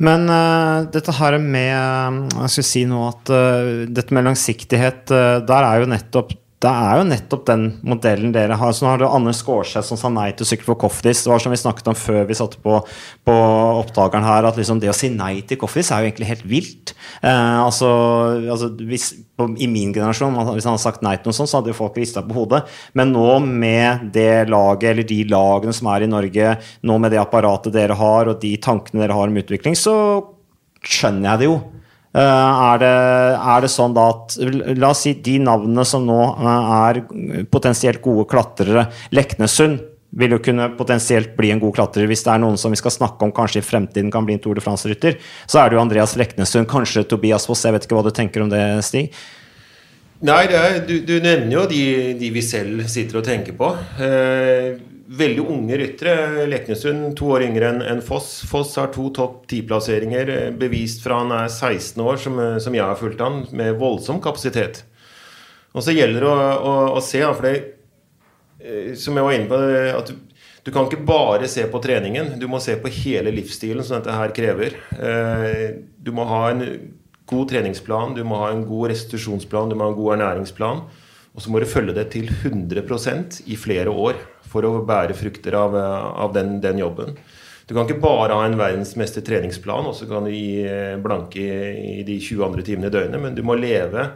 [0.03, 5.43] Men uh, dette her med Jeg skulle si nå at uh, dette med langsiktighet, uh,
[5.45, 8.75] der er jo nettopp det er jo nettopp den modellen dere har.
[8.75, 11.25] Så nå har du Anders Skårseth som sa nei til sykkel for Coffdis.
[11.25, 12.77] Det var som vi snakket om før vi satte på,
[13.27, 13.35] på
[13.81, 16.95] opptakeren her, at liksom det å si nei til Coffdis er jo egentlig helt vilt.
[17.19, 17.91] Eh, altså,
[18.47, 21.59] altså hvis, på, I min generasjon, hvis han hadde sagt nei til noe sånt, så
[21.59, 22.63] hadde jo folk rista på hodet.
[22.99, 27.23] Men nå med det laget, eller de lagene som er i Norge, nå med det
[27.25, 29.97] apparatet dere har, og de tankene dere har om utvikling, så
[30.83, 31.59] skjønner jeg det jo.
[32.13, 32.93] Eh, er det,
[33.41, 34.35] er det, sånn da at
[34.77, 37.01] La oss si de navnene som nå eh, er
[37.53, 38.85] potensielt gode klatrere.
[39.17, 39.81] Leknesund
[40.21, 42.93] vil jo kunne potensielt bli en god klatrer hvis det er noen som vi skal
[42.93, 45.17] snakke om kanskje i fremtiden kan bli en Tour de France-rytter.
[45.49, 47.65] Så er det jo Andreas Leknesund, kanskje Tobias Foss.
[47.65, 49.17] Jeg vet ikke hva du tenker om det, Stig?
[50.23, 51.83] Nei, er, du, du, nevner jo de,
[52.15, 53.73] de, vi selv sitter og tenker på.
[53.99, 54.77] Eh,
[55.19, 56.47] veldig unge ryttere.
[56.47, 58.31] Leknesund to år yngre enn en Foss.
[58.47, 62.79] Foss har to topp ti-plasseringer eh, bevist fra han er 16 år, som, eh, som,
[62.79, 64.85] jeg har fulgt han, med voldsom kapasitet.
[65.75, 66.39] Og så gjelder det å,
[66.71, 67.57] å, å se, for det,
[68.63, 69.61] eh, som jeg var inne på,
[69.99, 72.37] at du, du, kan ikke bare se på treningen.
[72.39, 74.79] Du må se på hele livsstilen som dette her krever.
[75.99, 76.63] Du må ha en
[77.33, 80.85] god treningsplan, du må ha en god restitusjonsplan, du må ha en god ernæringsplan.
[81.33, 84.19] Og så må du følge det til 100% i flere år
[84.53, 87.17] for å bære frukter av, av den, den, jobben.
[87.65, 91.41] Du kan ikke bare ha en verdensmester treningsplan og så kan du gi eh, blanke
[91.41, 94.11] i, i de 20 andre timene i døgnet, men du må leve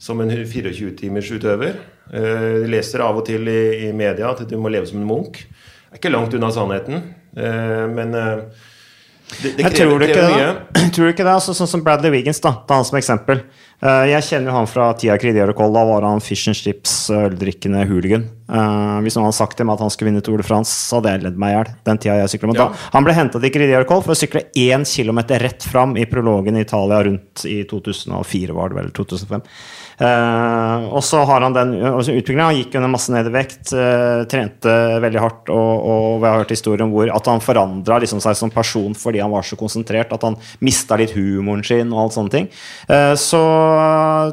[0.00, 1.76] som en 24-timers utøver.
[2.08, 5.10] Eh, du leser av og til i, i, media at du må leve som en
[5.10, 5.42] munk.
[5.42, 7.04] Det er ikke langt unna sannheten,
[7.36, 8.16] eh, men
[9.40, 10.48] det, det krever, jeg tror du ikke mye.
[10.76, 10.84] Det.
[10.94, 11.34] Tror du ikke det?
[11.34, 13.44] Altså, sånn som Bradley Wiggins, da, ta han som eksempel.
[13.82, 15.74] Uh, jeg kjenner jo han fra tida i Kridiarokoll.
[15.74, 18.28] Da var han fish and chips, øldrikkende hooligan.
[18.52, 20.98] Uh, hvis noen hadde sagt til meg at han skulle vinne Tour de France, så
[20.98, 21.70] hadde jeg ledd meg i hjel.
[21.88, 22.54] Den tida jeg sykla.
[22.58, 22.68] Ja.
[22.92, 26.66] Han ble henta til Kridiarokoll for å sykle én kilometer rett fram i prologen i
[26.66, 28.90] Italia rundt i 2004, var det vel.
[28.98, 29.46] 2005.
[30.02, 32.50] Uh, og så har han den utviklinga.
[32.50, 33.72] Han gikk under masse ned i vekt,
[34.28, 38.20] trente veldig hardt, og, og vi har hørt historier om hvor at han forandra liksom
[38.22, 42.04] seg som person fordi han var så konsentrert at han mista litt humoren sin og
[42.04, 42.48] alt sånne ting.
[43.18, 43.40] Så,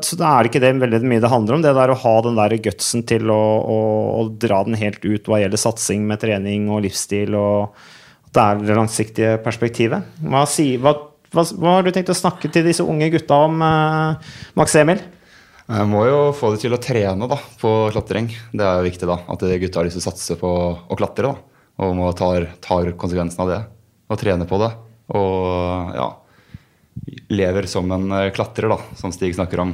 [0.05, 2.15] så da er det ikke det veldig mye det handler om, det der å ha
[2.25, 3.77] den der gutsen til å, å,
[4.19, 7.77] å dra den helt ut hva gjelder satsing med trening og livsstil, og
[8.35, 10.05] det er det langsiktige perspektivet.
[10.21, 10.43] Hva,
[10.83, 10.93] hva,
[11.33, 13.63] hva, hva har du tenkt å snakke til disse unge gutta om,
[14.59, 15.01] Max Emil?
[15.69, 18.31] Jeg må jo få det til å trene da, på klatring.
[18.53, 21.29] Det er jo viktig da, at gutta har lyst til å satse på å klatre.
[21.29, 22.49] da, Og må tar
[22.97, 23.59] konsekvensen av det
[24.09, 24.71] og trene på det.
[25.13, 26.09] Og ja
[27.29, 29.73] lever som en eh, klatrer, da, som Stig snakker om.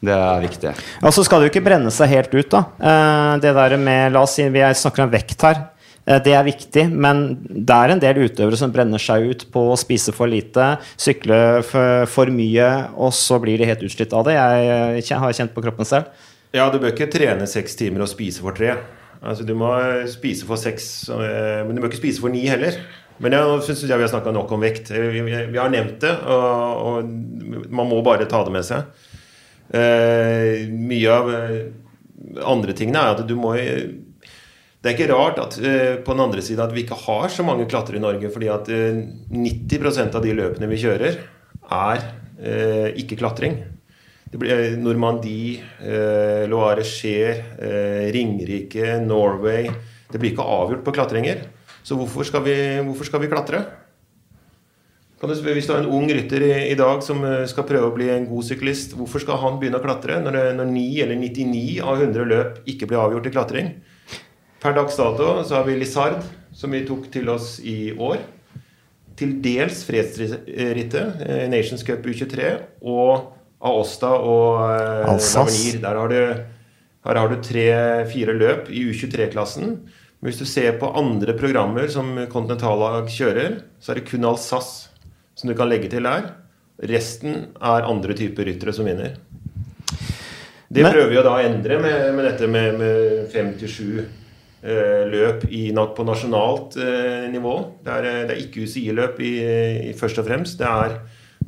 [0.00, 0.74] Det er viktig.
[1.02, 2.64] Ja, Så skal det jo ikke brenne seg helt ut, da.
[2.78, 5.62] Eh, det der med, La oss si vi snakker om vekt her.
[6.06, 9.64] Eh, det er viktig, men det er en del utøvere som brenner seg ut på
[9.72, 14.28] å spise for lite, sykle for, for mye, og så blir de helt utslitt av
[14.28, 14.38] det.
[14.38, 16.14] Jeg, har kjent på kroppen selv.
[16.54, 18.78] Ja, du bør ikke trene seks timer og spise for tre.
[19.18, 19.72] Altså, du må
[20.08, 22.78] spise for seks, men du bør ikke spise for ni heller.
[23.18, 24.92] Men jeg syns vi har snakka nok om vekt.
[24.94, 28.86] Vi, har nevnt det, og, og, man må bare ta det med seg.
[29.74, 31.56] Eh, mye av eh,
[32.46, 33.56] andre tingene er at du må
[34.78, 37.42] det er ikke rart at uh, på den andre siden at vi ikke har så
[37.46, 38.30] mange klatrere i Norge.
[38.30, 39.00] fordi at uh,
[39.34, 41.18] 90% av de løpene vi kjører,
[41.74, 42.04] er
[42.38, 43.58] uh, ikke klatring.
[44.28, 45.62] Det blir Normandie,
[46.52, 47.38] Loire Cher,
[48.12, 49.70] Ringerike, Norway
[50.12, 51.46] Det blir ikke avgjort på klatringer.
[51.88, 53.62] Så hvorfor skal vi, hvorfor skal vi klatre?
[55.18, 57.64] Kan du spørre, Hvis du har en ung rytter i, i, dag som eh, skal
[57.66, 60.68] prøve å bli en god syklist, hvorfor skal han begynne å klatre når, det, når
[60.74, 63.70] 9 eller 99 av 100 løp ikke blir avgjort i klatring?
[64.62, 66.20] Per dags dato så har vi Lizard,
[66.54, 68.20] som vi tok til oss i år.
[69.18, 72.52] Til dels fredsrittet, eh, Nations Cup U23,
[72.84, 73.32] og
[73.64, 75.80] Aosta og eh, Lavenir.
[75.82, 76.20] Der har du,
[77.08, 79.80] her har du tre-fire løp i U23-klassen.
[80.18, 84.88] Men hvis du ser på andre programmer som kontinentallag kjører, så er det kun Alsace
[85.38, 86.32] som du kan legge til der.
[86.90, 89.14] Resten er andre typer ryttere som vinner.
[90.68, 93.92] Det Men, prøver vi å da endre med, med dette med, med fem til sju
[94.02, 97.54] eh, løp i, på nasjonalt eh, nivå.
[97.86, 99.32] Det er, det er ikke UCI-løp i,
[99.88, 100.58] i, først og fremst.
[100.60, 100.98] Det er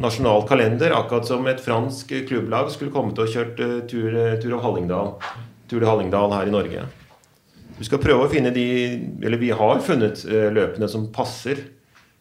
[0.00, 4.62] nasjonal kalender, akkurat som et fransk klubblag skulle kommet og kjørt uh, tur, tur, av
[4.64, 5.12] Hallingdal,
[5.68, 6.86] tur til Hallingdal her i Norge.
[7.80, 8.64] Vi skal prøve å finne de
[9.24, 11.64] Eller vi har funnet uh, løpene som passer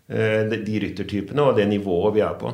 [0.09, 2.49] Eh, de ryttertypene og det nivået vi er på.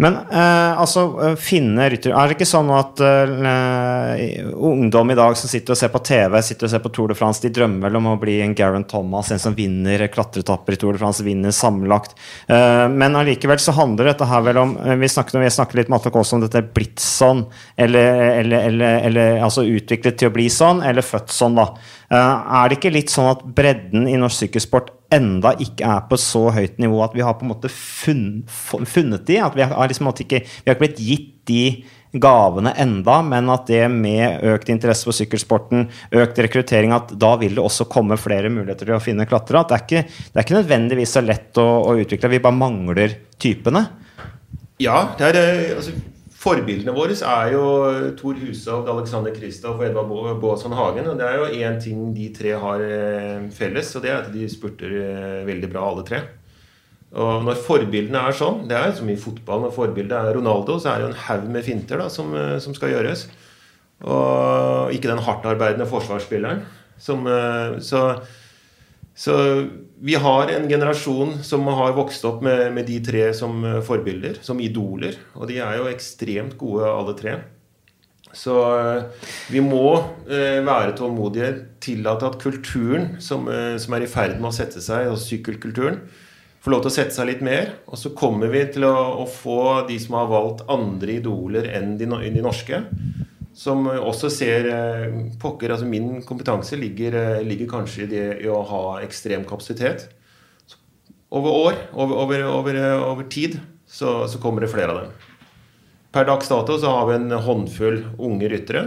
[0.00, 5.36] Men eh, altså, eh, finne rytter Er det ikke sånn at eh, ungdom i dag
[5.36, 7.84] som sitter og ser på TV, sitter og ser på Tour de France, de drømmer
[7.84, 11.24] vel om å bli en Garen Thomas, en som vinner klatretapper i Tour de France,
[11.26, 12.16] vinner sammenlagt.
[12.48, 15.92] Eh, men allikevel så handler dette her vel om eh, Vi snakket, vi snakket litt
[15.92, 17.44] med Atlak også om dette blitt sånn,
[17.76, 21.68] eller, eller, eller, eller, altså utviklet til å bli sånn, eller født sånn, da.
[22.18, 26.46] Er det ikke litt sånn at bredden i norsk sykkelsport enda ikke er på så
[26.52, 29.38] høyt nivå at vi har på en måte funnet de.
[29.40, 31.64] At vi har, liksom ikke, vi har blitt gitt de
[32.12, 35.86] gavene enda, men at det med økt interesse for sykkelsporten,
[36.20, 39.64] økt rekruttering, at da vil det også komme flere muligheter til å finne klatrere.
[39.64, 42.58] At det er ikke, det er ikke nødvendigvis så lett å, å, utvikle, vi bare
[42.58, 43.86] mangler typene.
[44.82, 45.46] Ja, det er, det.
[45.78, 45.96] altså,
[46.42, 47.64] Forbildene våre er jo
[48.18, 51.06] Tor Hushovd, Alexander Kristoff og Edvard Baasson Hagen.
[51.12, 54.32] og Det er jo én ting de tre har eh, felles, og det er at
[54.34, 56.22] de spurter eh, veldig bra, alle tre.
[57.12, 60.90] Og når forbildene er sånn, det er som i fotball, når forbildet er Ronaldo, så
[60.90, 63.28] er det jo en haug med finter da, som, eh, som, skal gjøres.
[64.02, 66.64] Og ikke den hardtarbeidende forsvarsspilleren.
[67.02, 67.26] Som,
[67.82, 68.00] så
[69.14, 69.34] så
[70.02, 74.40] vi har en generasjon som har vokst opp med, med, de tre som eh, forbilder,
[74.42, 75.14] som idoler.
[75.38, 77.36] Og de er jo ekstremt gode, alle tre.
[78.32, 79.94] Så eh, vi må
[80.26, 81.52] eh, være tålmodige,
[81.84, 86.00] tillate at kulturen som, eh, som, er i ferd med å sette seg, altså sykkelkulturen,
[86.62, 87.76] får lov til å sette seg litt mer.
[87.86, 91.94] Og så kommer vi til å, å få de som har valgt andre idoler enn
[92.00, 92.82] de, de norske
[93.52, 98.48] som også ser eh, pokker altså Min kompetanse ligger, eh, ligger kanskje i det i
[98.48, 100.08] å ha ekstrem kapasitet.
[101.32, 105.12] Over år, over, over, over, over tid, så, så, kommer det flere av dem.
[106.12, 108.84] Per dags dato så har vi en håndfull unge ryttere.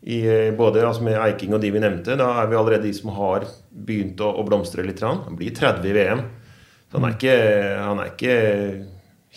[0.00, 2.18] I, eh, både altså med Eiking og de vi nevnte.
[2.18, 5.02] Da er vi allerede de som har begynt å, å blomstre litt.
[5.06, 6.26] Han blir 30 i VM.
[6.90, 7.40] Så han er ikke,
[7.78, 8.36] han er ikke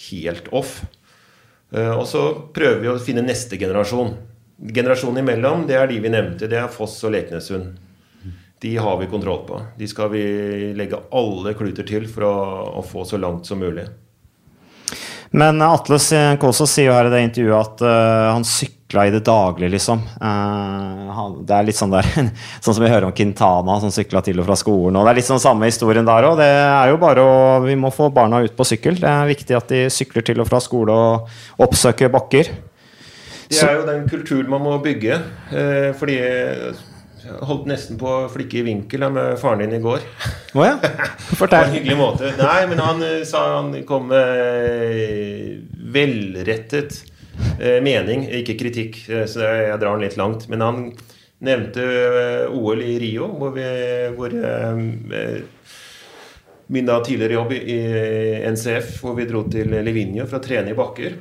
[0.09, 0.79] helt off.
[1.73, 2.21] Og så
[2.53, 4.13] prøver vi å finne neste generasjon.
[4.57, 6.47] Generasjonen imellom, det er de vi nevnte.
[6.51, 7.73] Det er Foss og Leknessund.
[8.63, 9.57] De har vi kontroll på.
[9.75, 10.23] De skal vi
[10.77, 12.35] legge alle kluter til for å,
[12.79, 13.83] å få så langt som mulig.
[15.33, 15.97] Men Atle
[16.39, 20.03] Kåsa sier jo her i det intervjuet at uh, han sykla i det daglige, liksom.
[20.21, 22.05] Uh, det er litt sånn der
[22.63, 24.95] Sånn som vi hører om Quintana som sykla til og fra skolen.
[24.99, 26.37] Og det er litt sånn samme historien der òg.
[26.39, 29.01] Det er jo bare å Vi må få barna ut på sykkel.
[29.01, 32.53] Det er viktig at de sykler til og fra skole og oppsøker bakker.
[33.53, 35.19] Det er jo den kulturen man må bygge.
[35.53, 36.73] Eh, fordi jeg
[37.47, 40.03] holdt nesten på å flikke i vinkel med faren din i går.
[40.57, 40.75] Oh ja.
[41.39, 41.69] Fortell.
[41.69, 42.33] på en hyggelig måte.
[42.39, 45.63] Nei, men han eh, sa han kom med
[45.93, 46.99] velrettet
[47.59, 50.47] eh, mening, ikke kritikk, så jeg drar den litt langt.
[50.51, 50.85] Men han
[51.43, 51.83] nevnte
[52.55, 53.67] OL i Rio, hvor, vi,
[54.15, 54.31] hvor
[56.71, 57.79] min da tidligere jobb i
[58.47, 61.19] NCF, hvor vi dro til Livigno for å trene i bakker.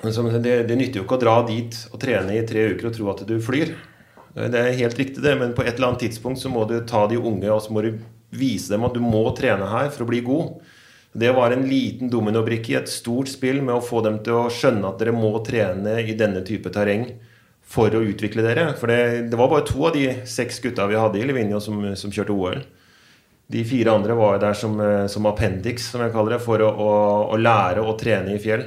[0.00, 3.08] Det, det, nytter jo ikke å dra dit og trene i tre uker og tro
[3.12, 3.74] at du flyr.
[4.32, 7.04] Det er helt riktig, det, men på et eller annet tidspunkt så må du ta
[7.10, 7.98] de unge og så må du
[8.30, 10.60] vise dem at du må trene her for å bli god.
[11.12, 14.52] Det var en liten dominobrikke i et stort spill med å få dem til å
[14.54, 17.08] skjønne at dere må trene i denne type terreng
[17.70, 18.70] for å utvikle dere.
[18.78, 21.82] For det, det var bare to av de seks gutta vi hadde i Livigno som,
[21.98, 22.62] som kjørte OL.
[23.50, 24.78] De fire andre var der som,
[25.10, 26.90] som appendix, som jeg kaller det, for å, å,
[27.34, 28.62] å lære å trene i fjell.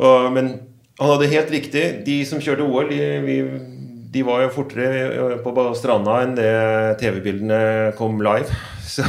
[0.00, 0.54] Og, men
[1.00, 1.84] han hadde helt riktig.
[2.06, 3.36] De som kjørte OL, de, vi,
[4.12, 6.52] de var jo fortere på stranda enn det
[7.02, 8.48] TV-bildene kom live.
[8.92, 9.06] Så,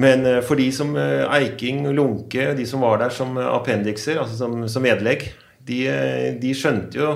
[0.00, 4.38] men eh, for de som eh, Eiking, Lunke, de som var der som appendikser, altså
[4.38, 5.28] som, som vedlegg,
[5.64, 7.14] de, eh, de, skjønte jo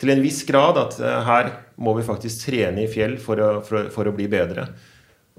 [0.00, 3.90] til en viss grad at her må vi faktisk trene i fjell for å, for,
[3.94, 4.66] for å bli bedre.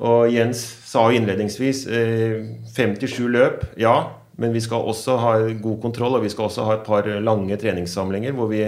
[0.03, 2.39] Og Jens sa jo innledningsvis eh,
[2.75, 3.95] 57 løp, ja.
[4.41, 7.55] Men vi skal også ha god kontroll, og vi skal også ha et par lange
[7.59, 8.63] treningssamlinger hvor vi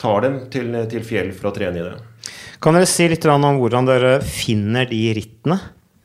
[0.00, 1.94] tar dem til, til fjell for å trene i det.
[2.64, 5.58] Kan dere si litt om hvordan dere finner de rittene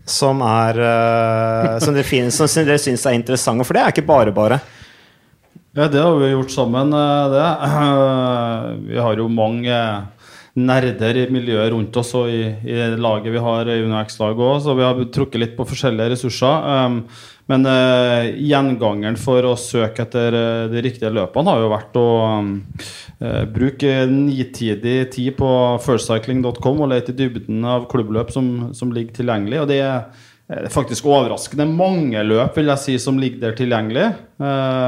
[0.10, 3.66] som, er, eh, som dere, finner, som dere syns er interessante?
[3.68, 4.60] For det er ikke bare bare.
[5.78, 7.50] Ja, det har vi gjort sammen, eh, det.
[8.90, 9.82] Vi har jo mange
[10.60, 14.74] nerder i miljøet rundt oss og i, i laget vi har, i UnoX-laget òg, så
[14.76, 16.98] vi har trukket litt på forskjellige ressurser.
[17.50, 22.08] Men uh, gjengangeren for å søke etter uh, de riktige løpene har jo vært å
[22.38, 22.52] um,
[23.24, 25.50] uh, bruke nitidig tid på
[25.82, 29.64] firstcycling.com og lete i dybden av klubbløp som, som ligger tilgjengelig.
[29.64, 34.06] og det er faktisk overraskende mange løp vil jeg si, som ligger der tilgjengelig,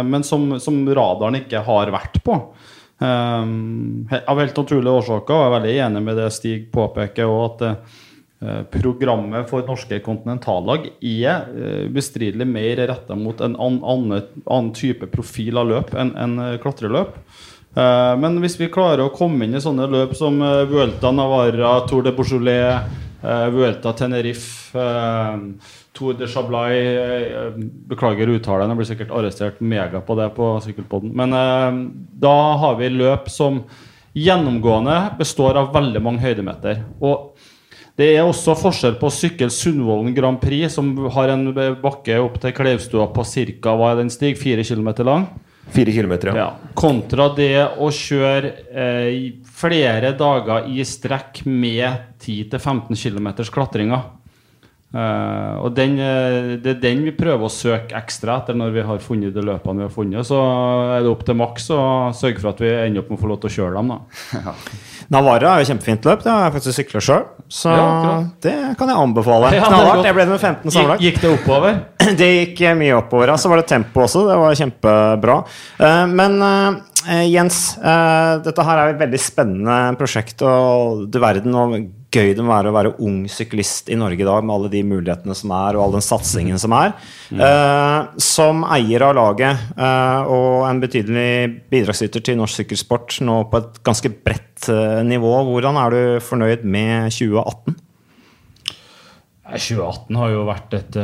[0.10, 2.34] men som, som radaren ikke har vært på.
[2.97, 8.10] Av helt naturlige årsaker, og jeg er veldig enig med det Stig påpeker, Også, at
[8.73, 15.62] programmet for norske kontinentallag er uh, bestridelig mer retta mot en annen, annen, type profil
[15.62, 17.19] av løp enn en klatreløp.
[17.77, 22.08] Uh, men hvis vi klarer å komme inn i sånne løp som Vuelta Navarra, Tour
[22.08, 24.82] de Beaujolais, Vuelta Tenerife
[25.93, 27.54] Tour de Chablay eh,
[27.91, 31.12] Beklager uttalen, jeg blir sikkert arrestert mega på det på Sykkelpodden.
[31.17, 31.80] Men eh,
[32.23, 33.63] da har vi løp som
[34.15, 36.84] gjennomgående består av veldig mange høydemeter.
[37.04, 37.31] Og
[38.02, 41.46] det er også forskjell på å sykle Sundvolden Grand Prix, som har en
[41.84, 43.26] bakke opp til Kleivstua på
[43.62, 43.76] ca.
[43.78, 44.40] hva er den stig?
[44.42, 45.30] 4 km lang?
[45.72, 46.34] 4 km, ja.
[46.36, 46.48] ja.
[46.76, 54.10] Kontra det å kjøre eh, flere dager i strekk med 10-15 km klatringer.
[54.91, 58.82] Uh, og den, uh, Det er den vi prøver å søke ekstra etter når vi
[58.84, 60.27] har funnet de løpene vi har funnet.
[60.27, 60.39] Så
[60.97, 61.84] er det opp til maks å
[62.15, 63.93] sørge for at vi ender opp med å få lov til å kjøre dem.
[63.93, 64.56] da
[65.15, 66.25] Navarra er jo kjempefint løp.
[66.25, 67.23] Det har jeg faktisk sykla sjøl.
[67.51, 69.54] Så ja, det kan jeg anbefale.
[69.62, 70.10] Ja, Knallhardt.
[70.10, 71.06] Jeg ble med 15 sammenlagt.
[71.08, 71.82] Gikk det oppover?
[72.19, 73.32] Det gikk mye oppover.
[73.39, 74.25] Så var det tempo også.
[74.27, 75.39] Det var kjempebra.
[75.80, 76.38] Uh, men
[77.32, 77.63] Jens,
[78.45, 81.73] dette her er et veldig spennende prosjekt, og du verden og
[82.12, 84.82] gøy det må være å være ung syklist i Norge i dag, med alle de
[84.88, 86.95] mulighetene som er, og all den satsingen som er.
[87.32, 87.43] Mm.
[87.43, 91.30] Uh, som eier av laget uh, og en betydelig
[91.71, 96.67] bidragsyter til norsk sykkelsport nå på et ganske bredt uh, nivå, hvordan er du fornøyd
[96.67, 97.80] med 2018?
[99.52, 100.97] 2018 har jo vært et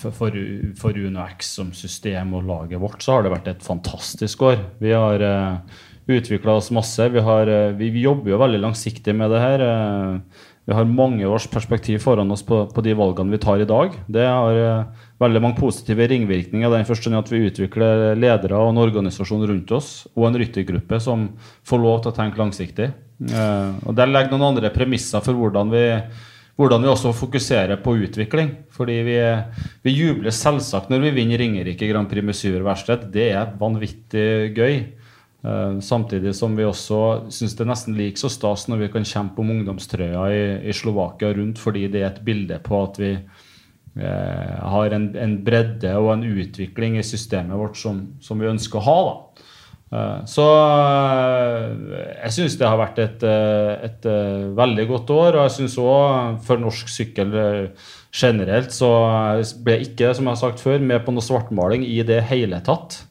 [0.00, 0.34] For,
[0.74, 4.58] for UnoX som system og laget vårt, så har det vært et fantastisk år.
[4.82, 5.22] Vi har
[6.06, 7.08] utvikla oss masse.
[7.08, 9.64] Vi, har, eh, vi, jobber jo veldig langsiktig med det her.
[9.64, 13.68] Eh, vi har mange års perspektiv foran oss på, på de valgene vi tar i
[13.68, 13.96] dag.
[14.08, 16.72] Det har eh, veldig mange positive ringvirkninger.
[16.72, 21.30] Den forstand at vi utvikler ledere og en organisasjon rundt oss, og en ryttergruppe som
[21.68, 22.92] får lov til å tenke langsiktig.
[23.24, 25.84] Og Der legger noen andre premisser for hvordan vi,
[26.58, 28.50] hvordan vi også fokuserer på utvikling.
[28.74, 29.16] Fordi vi,
[29.86, 33.06] vi jubler selvsagt når vi vinner Ringerike Grand Prix med syver verksted.
[33.14, 34.82] Det er vanvittig gøy.
[35.44, 39.04] Uh, samtidig som vi også syns det er nesten like så stas når vi kan
[39.04, 43.10] kjempe om ungdomstrøya i, i Slovakia rundt, fordi det er et bilde på at vi
[43.12, 48.80] eh, har en, en, bredde og en utvikling i systemet vårt som, som vi ønsker
[48.80, 48.96] å ha.
[49.10, 49.50] da.
[49.94, 50.48] Uh, så
[52.24, 54.12] jeg syns det har vært et, et,
[54.56, 55.36] veldig godt år.
[55.36, 57.36] Og jeg syns òg for norsk sykkel
[58.16, 58.94] generelt så
[59.60, 62.64] ble jeg ikke, som jeg har sagt før, med på noe svartmaling i det hele
[62.64, 63.04] tatt.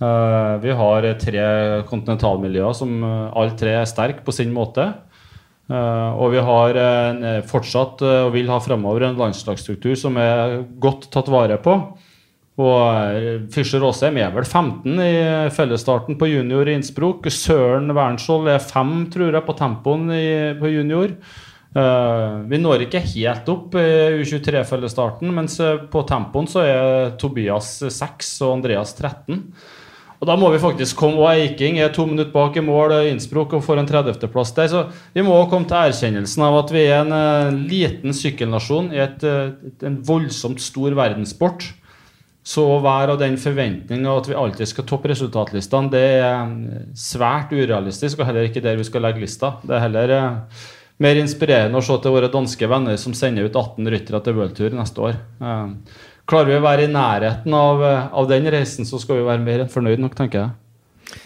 [0.00, 1.46] Eh, vi har tre
[1.90, 4.88] kontinentalmiljøer som eh, alle tre er sterke på sin måte.
[5.70, 10.64] Uh, og vi har uh, fortsatt uh, og vil ha fremover en landslagsstruktur som er
[10.82, 11.76] godt tatt vare på.
[12.60, 15.12] Og Fischer Aasheim er vel 15 i
[15.54, 17.28] fellesstarten på junior i Innsbruck.
[17.30, 20.26] Søren Wernskjold er 5, tror jeg, på tempoen i,
[20.58, 21.14] på junior.
[22.50, 23.86] vi når ikke helt opp i
[24.20, 25.56] U23-fellesstarten, mens
[25.88, 29.40] på tempoen så er Tobias 6 og Andreas 13.
[30.20, 33.54] Og Da må vi faktisk komme og Eiking er to minutter bak i mål, Innsbruck
[33.56, 34.68] og får en 30.-plass der.
[34.68, 34.82] Så
[35.16, 39.24] vi må komme til erkjennelsen av at vi er en uh, liten sykkelnasjon i et,
[39.24, 39.54] uh,
[39.88, 41.70] en voldsomt stor verdenssport.
[42.44, 46.84] Så å være av den forventninga at vi alltid skal toppe resultatlistene, det er eh,
[46.96, 49.52] svært urealistisk, og heller ikke der vi skal legge lista.
[49.60, 50.70] Det er heller uh,
[51.04, 54.64] mer inspirerende å se til våre danske venner som sender ut 18 ryttere til World
[54.76, 55.20] neste år.
[56.30, 59.42] Klarer vi å være i nærheten av, eh, av, den reisen, så skal vi være
[59.42, 61.22] mer enn fornøyd nok, tenker jeg.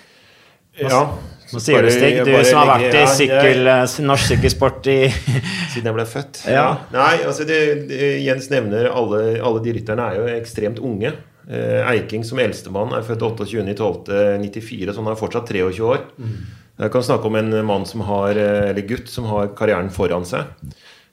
[0.89, 1.05] Ja.
[1.45, 4.97] Så sier du, Stig, du som har vært i sykkel, ja, jeg, norsk sykkelsport i
[5.75, 6.41] Siden jeg ble født.
[6.51, 6.65] Ja.
[6.95, 11.13] Nei, altså det, det, Jens nevner alle, alle de rytterne er jo ekstremt unge.
[11.45, 16.07] Eh, Eiking som eldstemann er født 28.12.94, så han er fortsatt 23 år.
[16.17, 16.35] Mm.
[16.81, 20.25] Jeg kan snakke om en mann som har, eh, eller gutt som har karrieren foran
[20.27, 20.49] seg.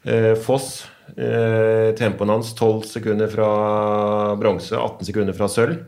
[0.08, 0.88] Eh, Foss
[1.18, 3.48] Eh, tempoen hans 12 sekunder fra
[4.40, 5.82] bronse, 18 sekunder fra sølv.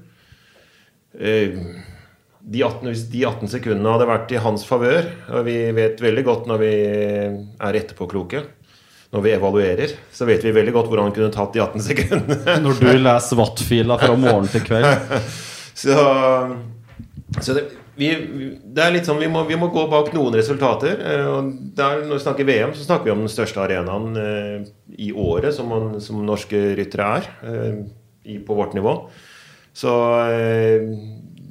[1.19, 1.59] Eh,
[2.43, 6.25] de 18, hvis de 18 sekundene hadde vært i hans favør, og vi vet veldig
[6.27, 8.43] godt når vi er etterpåkloke,
[9.13, 12.55] når vi evaluerer, så vet vi veldig godt hvor han kunne tatt de 18 sekundene.
[12.65, 14.89] Når du leser Watt-fila fra morgen til kveld.
[15.73, 15.93] Så,
[17.41, 17.63] så det,
[17.97, 18.09] vi,
[18.63, 20.97] det er litt sånn, vi må, vi må gå bak noen resultater.
[20.97, 24.71] eh, og der, Når vi snakker VM, så snakker vi om den største arenaen eh,
[24.97, 27.29] i året som, man, som norske ryttere er.
[27.43, 29.09] Eh, på vårt nivå.
[29.75, 29.91] Så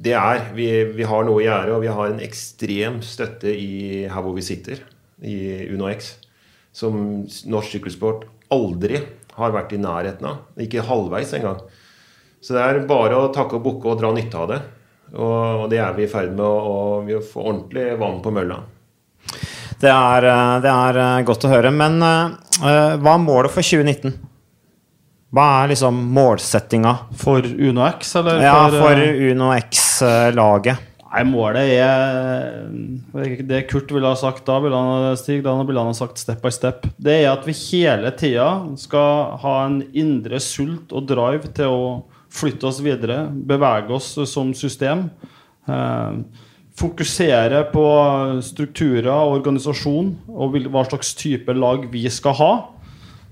[0.03, 0.65] det er vi,
[0.97, 4.41] vi har noe i gjære, og vi har en ekstrem støtte i, her hvor vi
[4.41, 4.81] sitter,
[5.21, 6.15] i UnoX,
[6.73, 6.97] som
[7.45, 9.03] norsk sykkelsport aldri
[9.37, 10.41] har vært i nærheten av.
[10.65, 11.61] Ikke halvveis engang.
[12.43, 14.59] Så det er bare å takke og bukke og dra nytte av det.
[15.13, 18.63] Og, og det er vi i ferd med å, å få ordentlig vann på mølla.
[19.83, 21.73] Det er, eh, det er eh, godt å høre.
[21.75, 24.15] Men uh, hva er målet for 2019?
[25.33, 26.93] Hva er liksom målsettinga?
[27.17, 28.41] For Uno X, eller?
[28.45, 30.89] Ja, for eh, Uno X-laget.
[31.13, 35.91] Nei, målet er Det Kurt ville ha sagt da, ville han, Stig, da ville han
[35.91, 36.87] ha sagt step by step.
[36.97, 38.47] Det er at vi hele tida
[38.81, 41.85] skal ha en indre sult og drive til å
[42.33, 45.07] flytte oss videre, bevege oss som system.
[45.69, 46.17] Eh,
[46.73, 47.85] fokusere på
[48.45, 52.53] strukturer og organisasjon og hva slags type lag vi skal ha.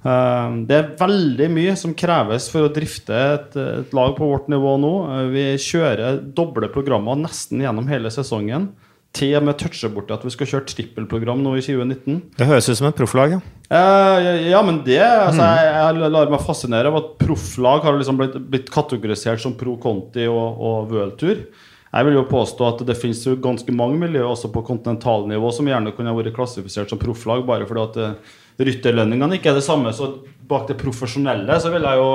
[0.05, 3.57] Eh, Det er veldig mye som kreves for å drifte et,
[3.93, 4.93] lag på vårt nivå nå.
[5.09, 8.69] Eh, Vi kjører doble programmer nesten gjennom hele sesongen.
[9.11, 12.21] Til og med toucher borti at vi skal kjøre trippelprogram nå i 2019.
[12.37, 13.39] Det høres ut som et profflag, ja.
[13.71, 18.21] Eh, ja, men det altså, jeg, jeg lar meg fascinere av at profflag har liksom
[18.21, 21.43] blitt, blitt kategorisert som pro Conti og, og World-tur.
[21.91, 25.67] Jeg vil jo påstå at det finnes jo ganske mange miljøer også på kontinentalnivå som
[25.67, 29.91] gjerne kunne vært klassifisert som profflag, bare fordi at uh, rytterlønningene ikke er det samme.
[29.91, 30.07] Så
[30.47, 32.13] bak det profesjonelle så vil jeg jo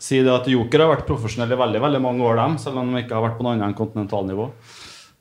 [0.00, 2.94] si det at Joker har vært profesjonell i veldig veldig mange år, dem, selv om
[2.94, 4.48] de ikke har vært på noe annet enn kontinentalnivå.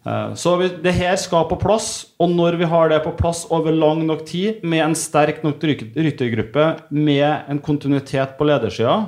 [0.08, 3.76] Eh, Så det her skal på plass, og når vi har det på plass over
[3.76, 9.05] lang nok tid, med en sterk nok ryttergruppe, med en kontinuitet på ledersida,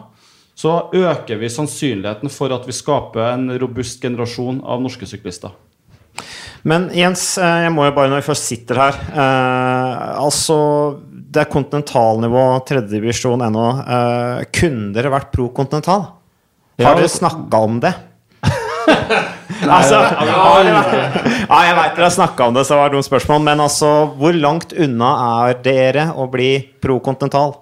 [0.60, 5.54] så øker vi sannsynligheten for at vi skaper en robust generasjon av norske syklister.
[6.68, 11.46] Men Jens, eh, jeg må jo bare når vi først sitter her eh, Altså, det
[11.46, 13.68] er kontinentalnivå, tredjedivisjon ennå.
[13.80, 16.10] Eh, kunne dere vært pro kontinental?
[16.80, 17.94] Ja, Har dere snakka om det?
[19.10, 23.42] Altså, ja, jeg veit dere har snakka om det, så det var noen spørsmål.
[23.48, 23.90] Men altså,
[24.20, 25.16] hvor langt unna
[25.48, 26.52] er dere å bli
[26.82, 27.58] pro kontinental?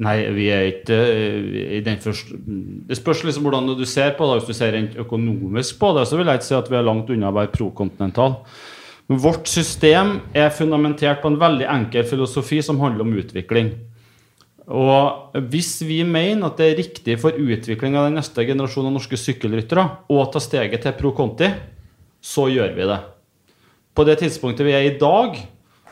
[0.00, 2.38] Nei, vi er ikke eh, i den første
[2.88, 4.40] Det spørs liksom hvordan du ser på det.
[4.40, 6.86] Hvis du ser rent økonomisk på det, så vil jeg ikke si at vi er
[6.86, 8.38] langt unna å være prokontinental.
[9.10, 13.74] Vårt system er fundamentert på en veldig enkel filosofi som handler om utvikling.
[14.70, 19.00] Og hvis vi mener at det er riktig for utvikling av den neste generasjonen av
[19.00, 21.48] norske sykkelryttere å ta steget til pro conti,
[22.22, 23.00] så gjør vi det.
[23.96, 25.40] På det tidspunktet vi er i dag,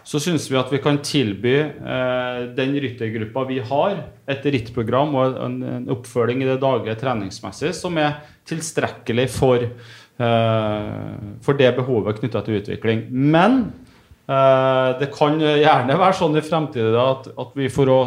[0.08, 3.98] så syns vi at vi kan tilby eh, den ryttergruppa vi har,
[4.30, 11.12] et rittprogram og en, en oppfølging i det daglige treningsmessig som er tilstrekkelig for, eh,
[11.44, 13.04] for det behovet knytta til utvikling.
[13.10, 13.60] Men
[14.30, 18.00] eh, det kan gjerne være sånn i fremtiden at, at vi for å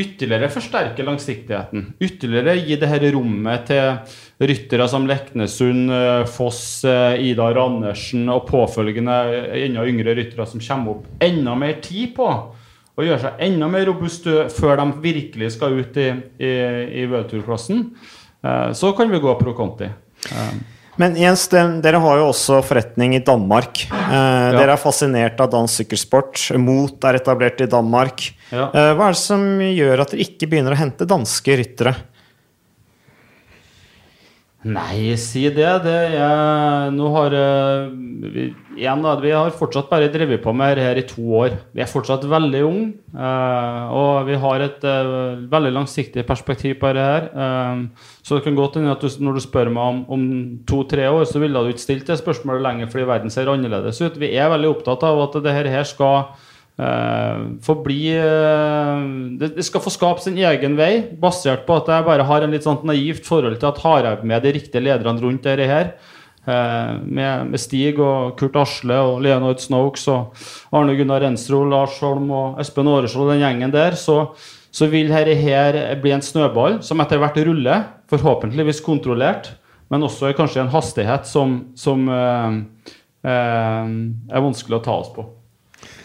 [0.00, 1.90] ytterligere forsterke langsiktigheten.
[2.02, 8.46] Ytterligere gi det her rommet til ryttere som Leknesund, eh, Foss, Ida Idar Andersen og
[8.48, 11.06] påfølgende eh, enda yngre ryttere som kommer opp.
[11.22, 15.96] Enda mer tid på å gjøre seg enda mer robuste før de virkelig skal ut
[16.00, 16.52] i, i,
[17.04, 17.06] i.
[17.06, 19.88] Eh, Så kan vi gå pro conti.
[20.30, 20.52] Eh,
[21.00, 23.86] Men Jens, dere har jo også forretning i Danmark.
[23.88, 26.42] Eh, Dere er fascinert av dansk sykkelsport.
[26.60, 28.26] Mot er etablert i Danmark.
[28.50, 28.66] Ja.
[28.68, 31.94] Eh, hva er det som gjør at dere ikke begynner å hente danske ryttere?
[34.60, 35.68] Nei, si det.
[35.86, 37.86] det er, nå har eh,
[38.28, 38.42] vi,
[38.76, 41.54] igjen da, vi har fortsatt bare drevet på med dette her i to år.
[41.72, 46.92] Vi er fortsatt veldig unge, eh, og vi har et eh, veldig langsiktig perspektiv på
[46.92, 47.32] dette.
[47.32, 47.88] her.
[48.20, 50.28] Så det kan godt hende at du, når du spør meg om, om
[50.68, 54.20] to-tre år, så ville du ikke stilt det spørsmålet lenger fordi verden ser annerledes ut.
[54.20, 56.34] Vi er veldig opptatt av at dette her skal
[56.80, 59.00] Uh, få bli eh,
[59.36, 62.64] det, skal få skape sin egen vei, basert på at jeg bare har en litt
[62.64, 65.90] sånn naivt forhold til at har jeg med de riktige lederne rundt dette her,
[66.48, 72.30] eh, med, Stig og Kurt Asle og Leonard Snokes og Arne Gunnar Rensro, Lars Holm
[72.32, 74.16] og Espen Aaresvold og den gjengen der, så,
[74.72, 79.50] så vil dette her bli en snøball som etter hvert ruller, forhåpentligvis kontrollert,
[79.92, 82.56] men også kanskje en hastighet som, som eh,
[83.26, 83.92] eh,
[84.32, 85.28] er vanskelig å ta oss på.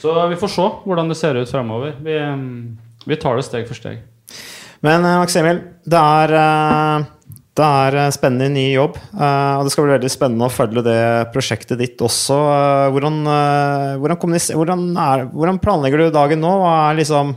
[0.01, 1.95] Så vi får se hvordan det ser ut fremover.
[2.05, 2.17] Vi,
[3.09, 4.03] vi tar det steg for steg.
[4.85, 7.05] Men eh, Max Emil, det er, eh,
[7.57, 8.99] det er eh, spennende ny jobb.
[9.15, 10.99] eh, Og det skal bli veldig spennende å følge det
[11.33, 12.37] prosjektet ditt også.
[12.53, 16.51] Eh, Hvordan, eh, hvordan, hvordan, er, hvordan planlegger du dagen nå?
[16.61, 17.33] Hva er, liksom,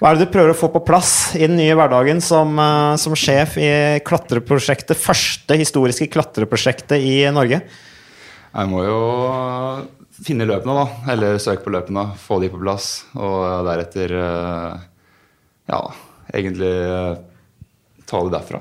[0.00, 2.96] hva er det du prøver å få på plass i den nye hverdagen som, eh,
[3.04, 3.70] som sjef i
[4.02, 7.62] klatreprosjektet, første historiske klatreprosjektet i Norge?
[8.50, 9.00] Jeg må jo
[10.24, 10.86] finne løpene, da.
[11.14, 12.86] Eller søke på løpene, få de på plass.
[13.16, 14.72] Og deretter eh,
[15.70, 15.80] ja,
[16.34, 17.14] egentlig eh,
[18.10, 18.58] ta det derfra.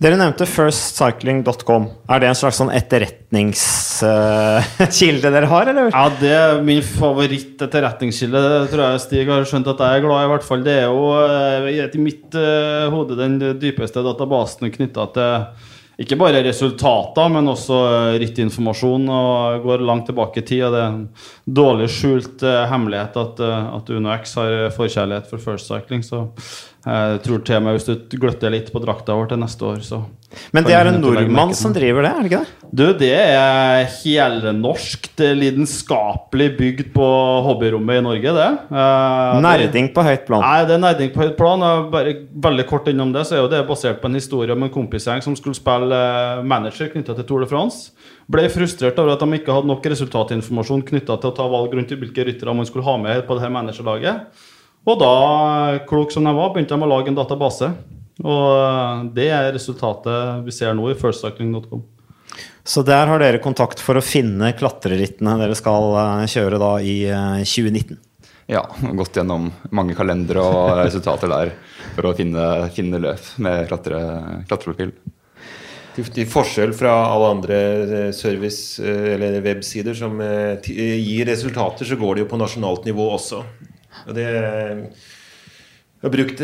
[0.00, 1.88] Dere nevnte firstcycling.com.
[2.12, 5.86] Er det en slags sånn etterretningskilde dere har, eller?
[5.90, 8.40] Ja, det er min favoritt-etterretningskilde.
[8.70, 10.30] Tror jeg Stig har skjønt at jeg er glad i.
[10.34, 15.32] hvert fall Det er jo eh, i mitt eh, hode den dypeste databasen knytta til
[16.00, 17.76] ikke bare resultater, men også
[18.14, 19.04] riktig rittinformasjon.
[19.12, 20.64] Og går langt tilbake i tid.
[20.64, 21.02] Og det er en
[21.60, 26.04] dårlig skjult eh, hemmelighet at, eh, at Uno X har forkjærlighet for First Cycling.
[26.06, 26.24] Så
[26.80, 29.82] jeg tror til og med hvis du gløtter litt på drakta vår til neste år,
[29.84, 29.98] så
[30.54, 32.68] Men det er en nordmann som driver det, er det ikke det?
[32.70, 37.08] Du, det er helnorsk, lidenskapelig bygd på
[37.44, 38.48] hobbyrommet i Norge, det.
[38.70, 40.44] Eh, Nerding på høyt plan.
[40.44, 41.66] Nei, det er nerding på høyt plan.
[41.92, 42.14] Bare
[42.46, 45.20] veldig kort innom det, så er jo det basert på en historie om en kompisgjeng
[45.26, 47.90] som skulle spille eh, manager knytta til Tour de France.
[48.30, 51.92] Ble frustrert over at de ikke hadde nok resultatinformasjon knytta til å ta valg rundt
[51.92, 54.46] hvilke ryttere man skulle ha med på det her managerlaget.
[54.88, 55.14] Og da,
[55.88, 57.72] klok som de var, begynte de å lage en database.
[58.24, 61.82] Og eh, det er resultatet vi ser nå i firstcycling.com.
[62.64, 66.96] Så der har dere kontakt for å finne klatrerittene dere skal eh, kjøre da i
[67.08, 67.98] eh, 2019.
[68.50, 68.64] Ja,
[68.98, 71.54] gått gjennom mange kalendere og resultater der
[71.94, 74.02] for å finne, finne løp med klatre,
[74.50, 74.94] klatreprofil.
[75.90, 77.56] Til, forskjell fra alle andre
[77.98, 82.40] eh, service- eh, eller websider som eh, eh, gir resultater, så går det jo på
[82.40, 83.42] nasjonalt nivå også.
[84.10, 84.82] Og det eh,
[86.00, 86.42] Jeg har brukt,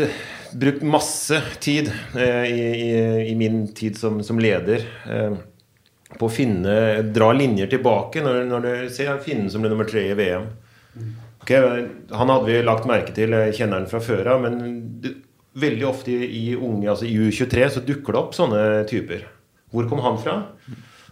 [0.63, 2.65] brukt masse tid eh, i,
[3.27, 5.37] i, min tid som, som leder eh,
[6.17, 10.07] på å finne Dra linjer tilbake når, når du ser Finnen som ble nummer tre
[10.11, 10.47] i VM.
[11.43, 14.57] Okay, han hadde vi lagt merke til, jeg kjenner han fra før av, men
[15.03, 15.13] det,
[15.57, 19.23] veldig ofte i, i unge, altså i U23 så dukker det opp sånne typer.
[19.71, 20.35] Hvor kom han fra?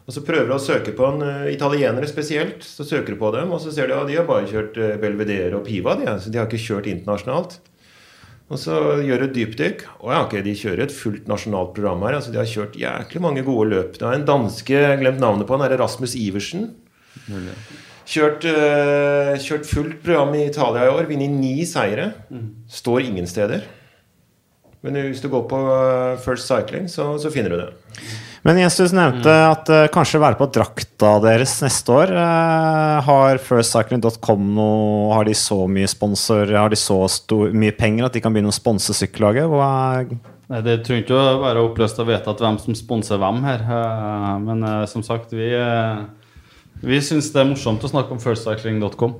[0.05, 2.65] Og så prøver du å søke på en uh, italienere spesielt.
[2.65, 4.91] Så søker du på dem, og så ser du at de har bare kjørt uh,
[5.01, 5.95] Belvedere og Piva.
[5.97, 7.57] De, så de har ikke kjørt internasjonalt.
[8.45, 9.79] Og så gjør du et dypdykk.
[10.03, 12.19] Og ja, ok, de kjører et fullt nasjonalt program her.
[12.19, 13.97] altså De har kjørt jæklig mange gode løp.
[13.97, 16.69] Det er en danske, jeg har glemt navnet på han, er Rasmus Iversen.
[18.05, 21.09] Kjørt, uh, kjørt fullt program i Italia i år.
[21.09, 22.11] Vunnet ni seire.
[22.69, 23.65] Står ingen steder.
[24.85, 25.59] Men hvis du går på
[26.21, 27.69] First Cycling, så, så finner du det.
[28.45, 32.11] Men Jesus nevnte at uh, kanskje være på drakta deres neste år.
[32.13, 38.05] Uh, har firstcycling.com noe Har de så mye sponsor Har de så stor, mye penger
[38.05, 39.49] at de kan begynne å sponse sykkellaget?
[40.45, 43.65] Nei, Det trenger ikke å være oppløst og at hvem som sponser hvem her.
[43.65, 44.61] Uh, Men
[44.93, 45.49] som sagt, vi,
[46.85, 49.17] vi syns det er morsomt å snakke om firstcycling.com.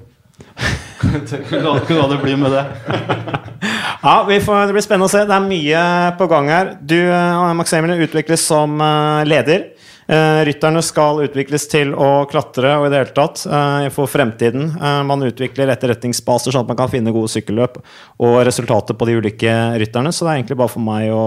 [1.02, 2.66] Hva det blir med det.
[4.06, 5.24] Ja, vi får, Det blir spennende å se.
[5.26, 5.80] Det er mye
[6.20, 6.68] på gang her.
[6.78, 9.64] Du, eh, Max Emil, utvikles som eh, leder.
[10.06, 14.76] Eh, Rytterne skal utvikles til å klatre og i det hele tatt eh, for fremtiden.
[15.10, 17.82] Man utvikler etterretningsbaser sånn at man kan finne gode sykkelløp
[18.22, 20.14] og resultater på de ulike rytterne.
[20.14, 21.26] Så det er egentlig bare for meg å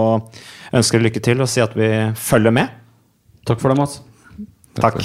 [0.71, 2.79] ønske lykke til og si at vi følger med.
[3.43, 3.99] Takk for det, Mats.
[4.79, 5.03] Takk.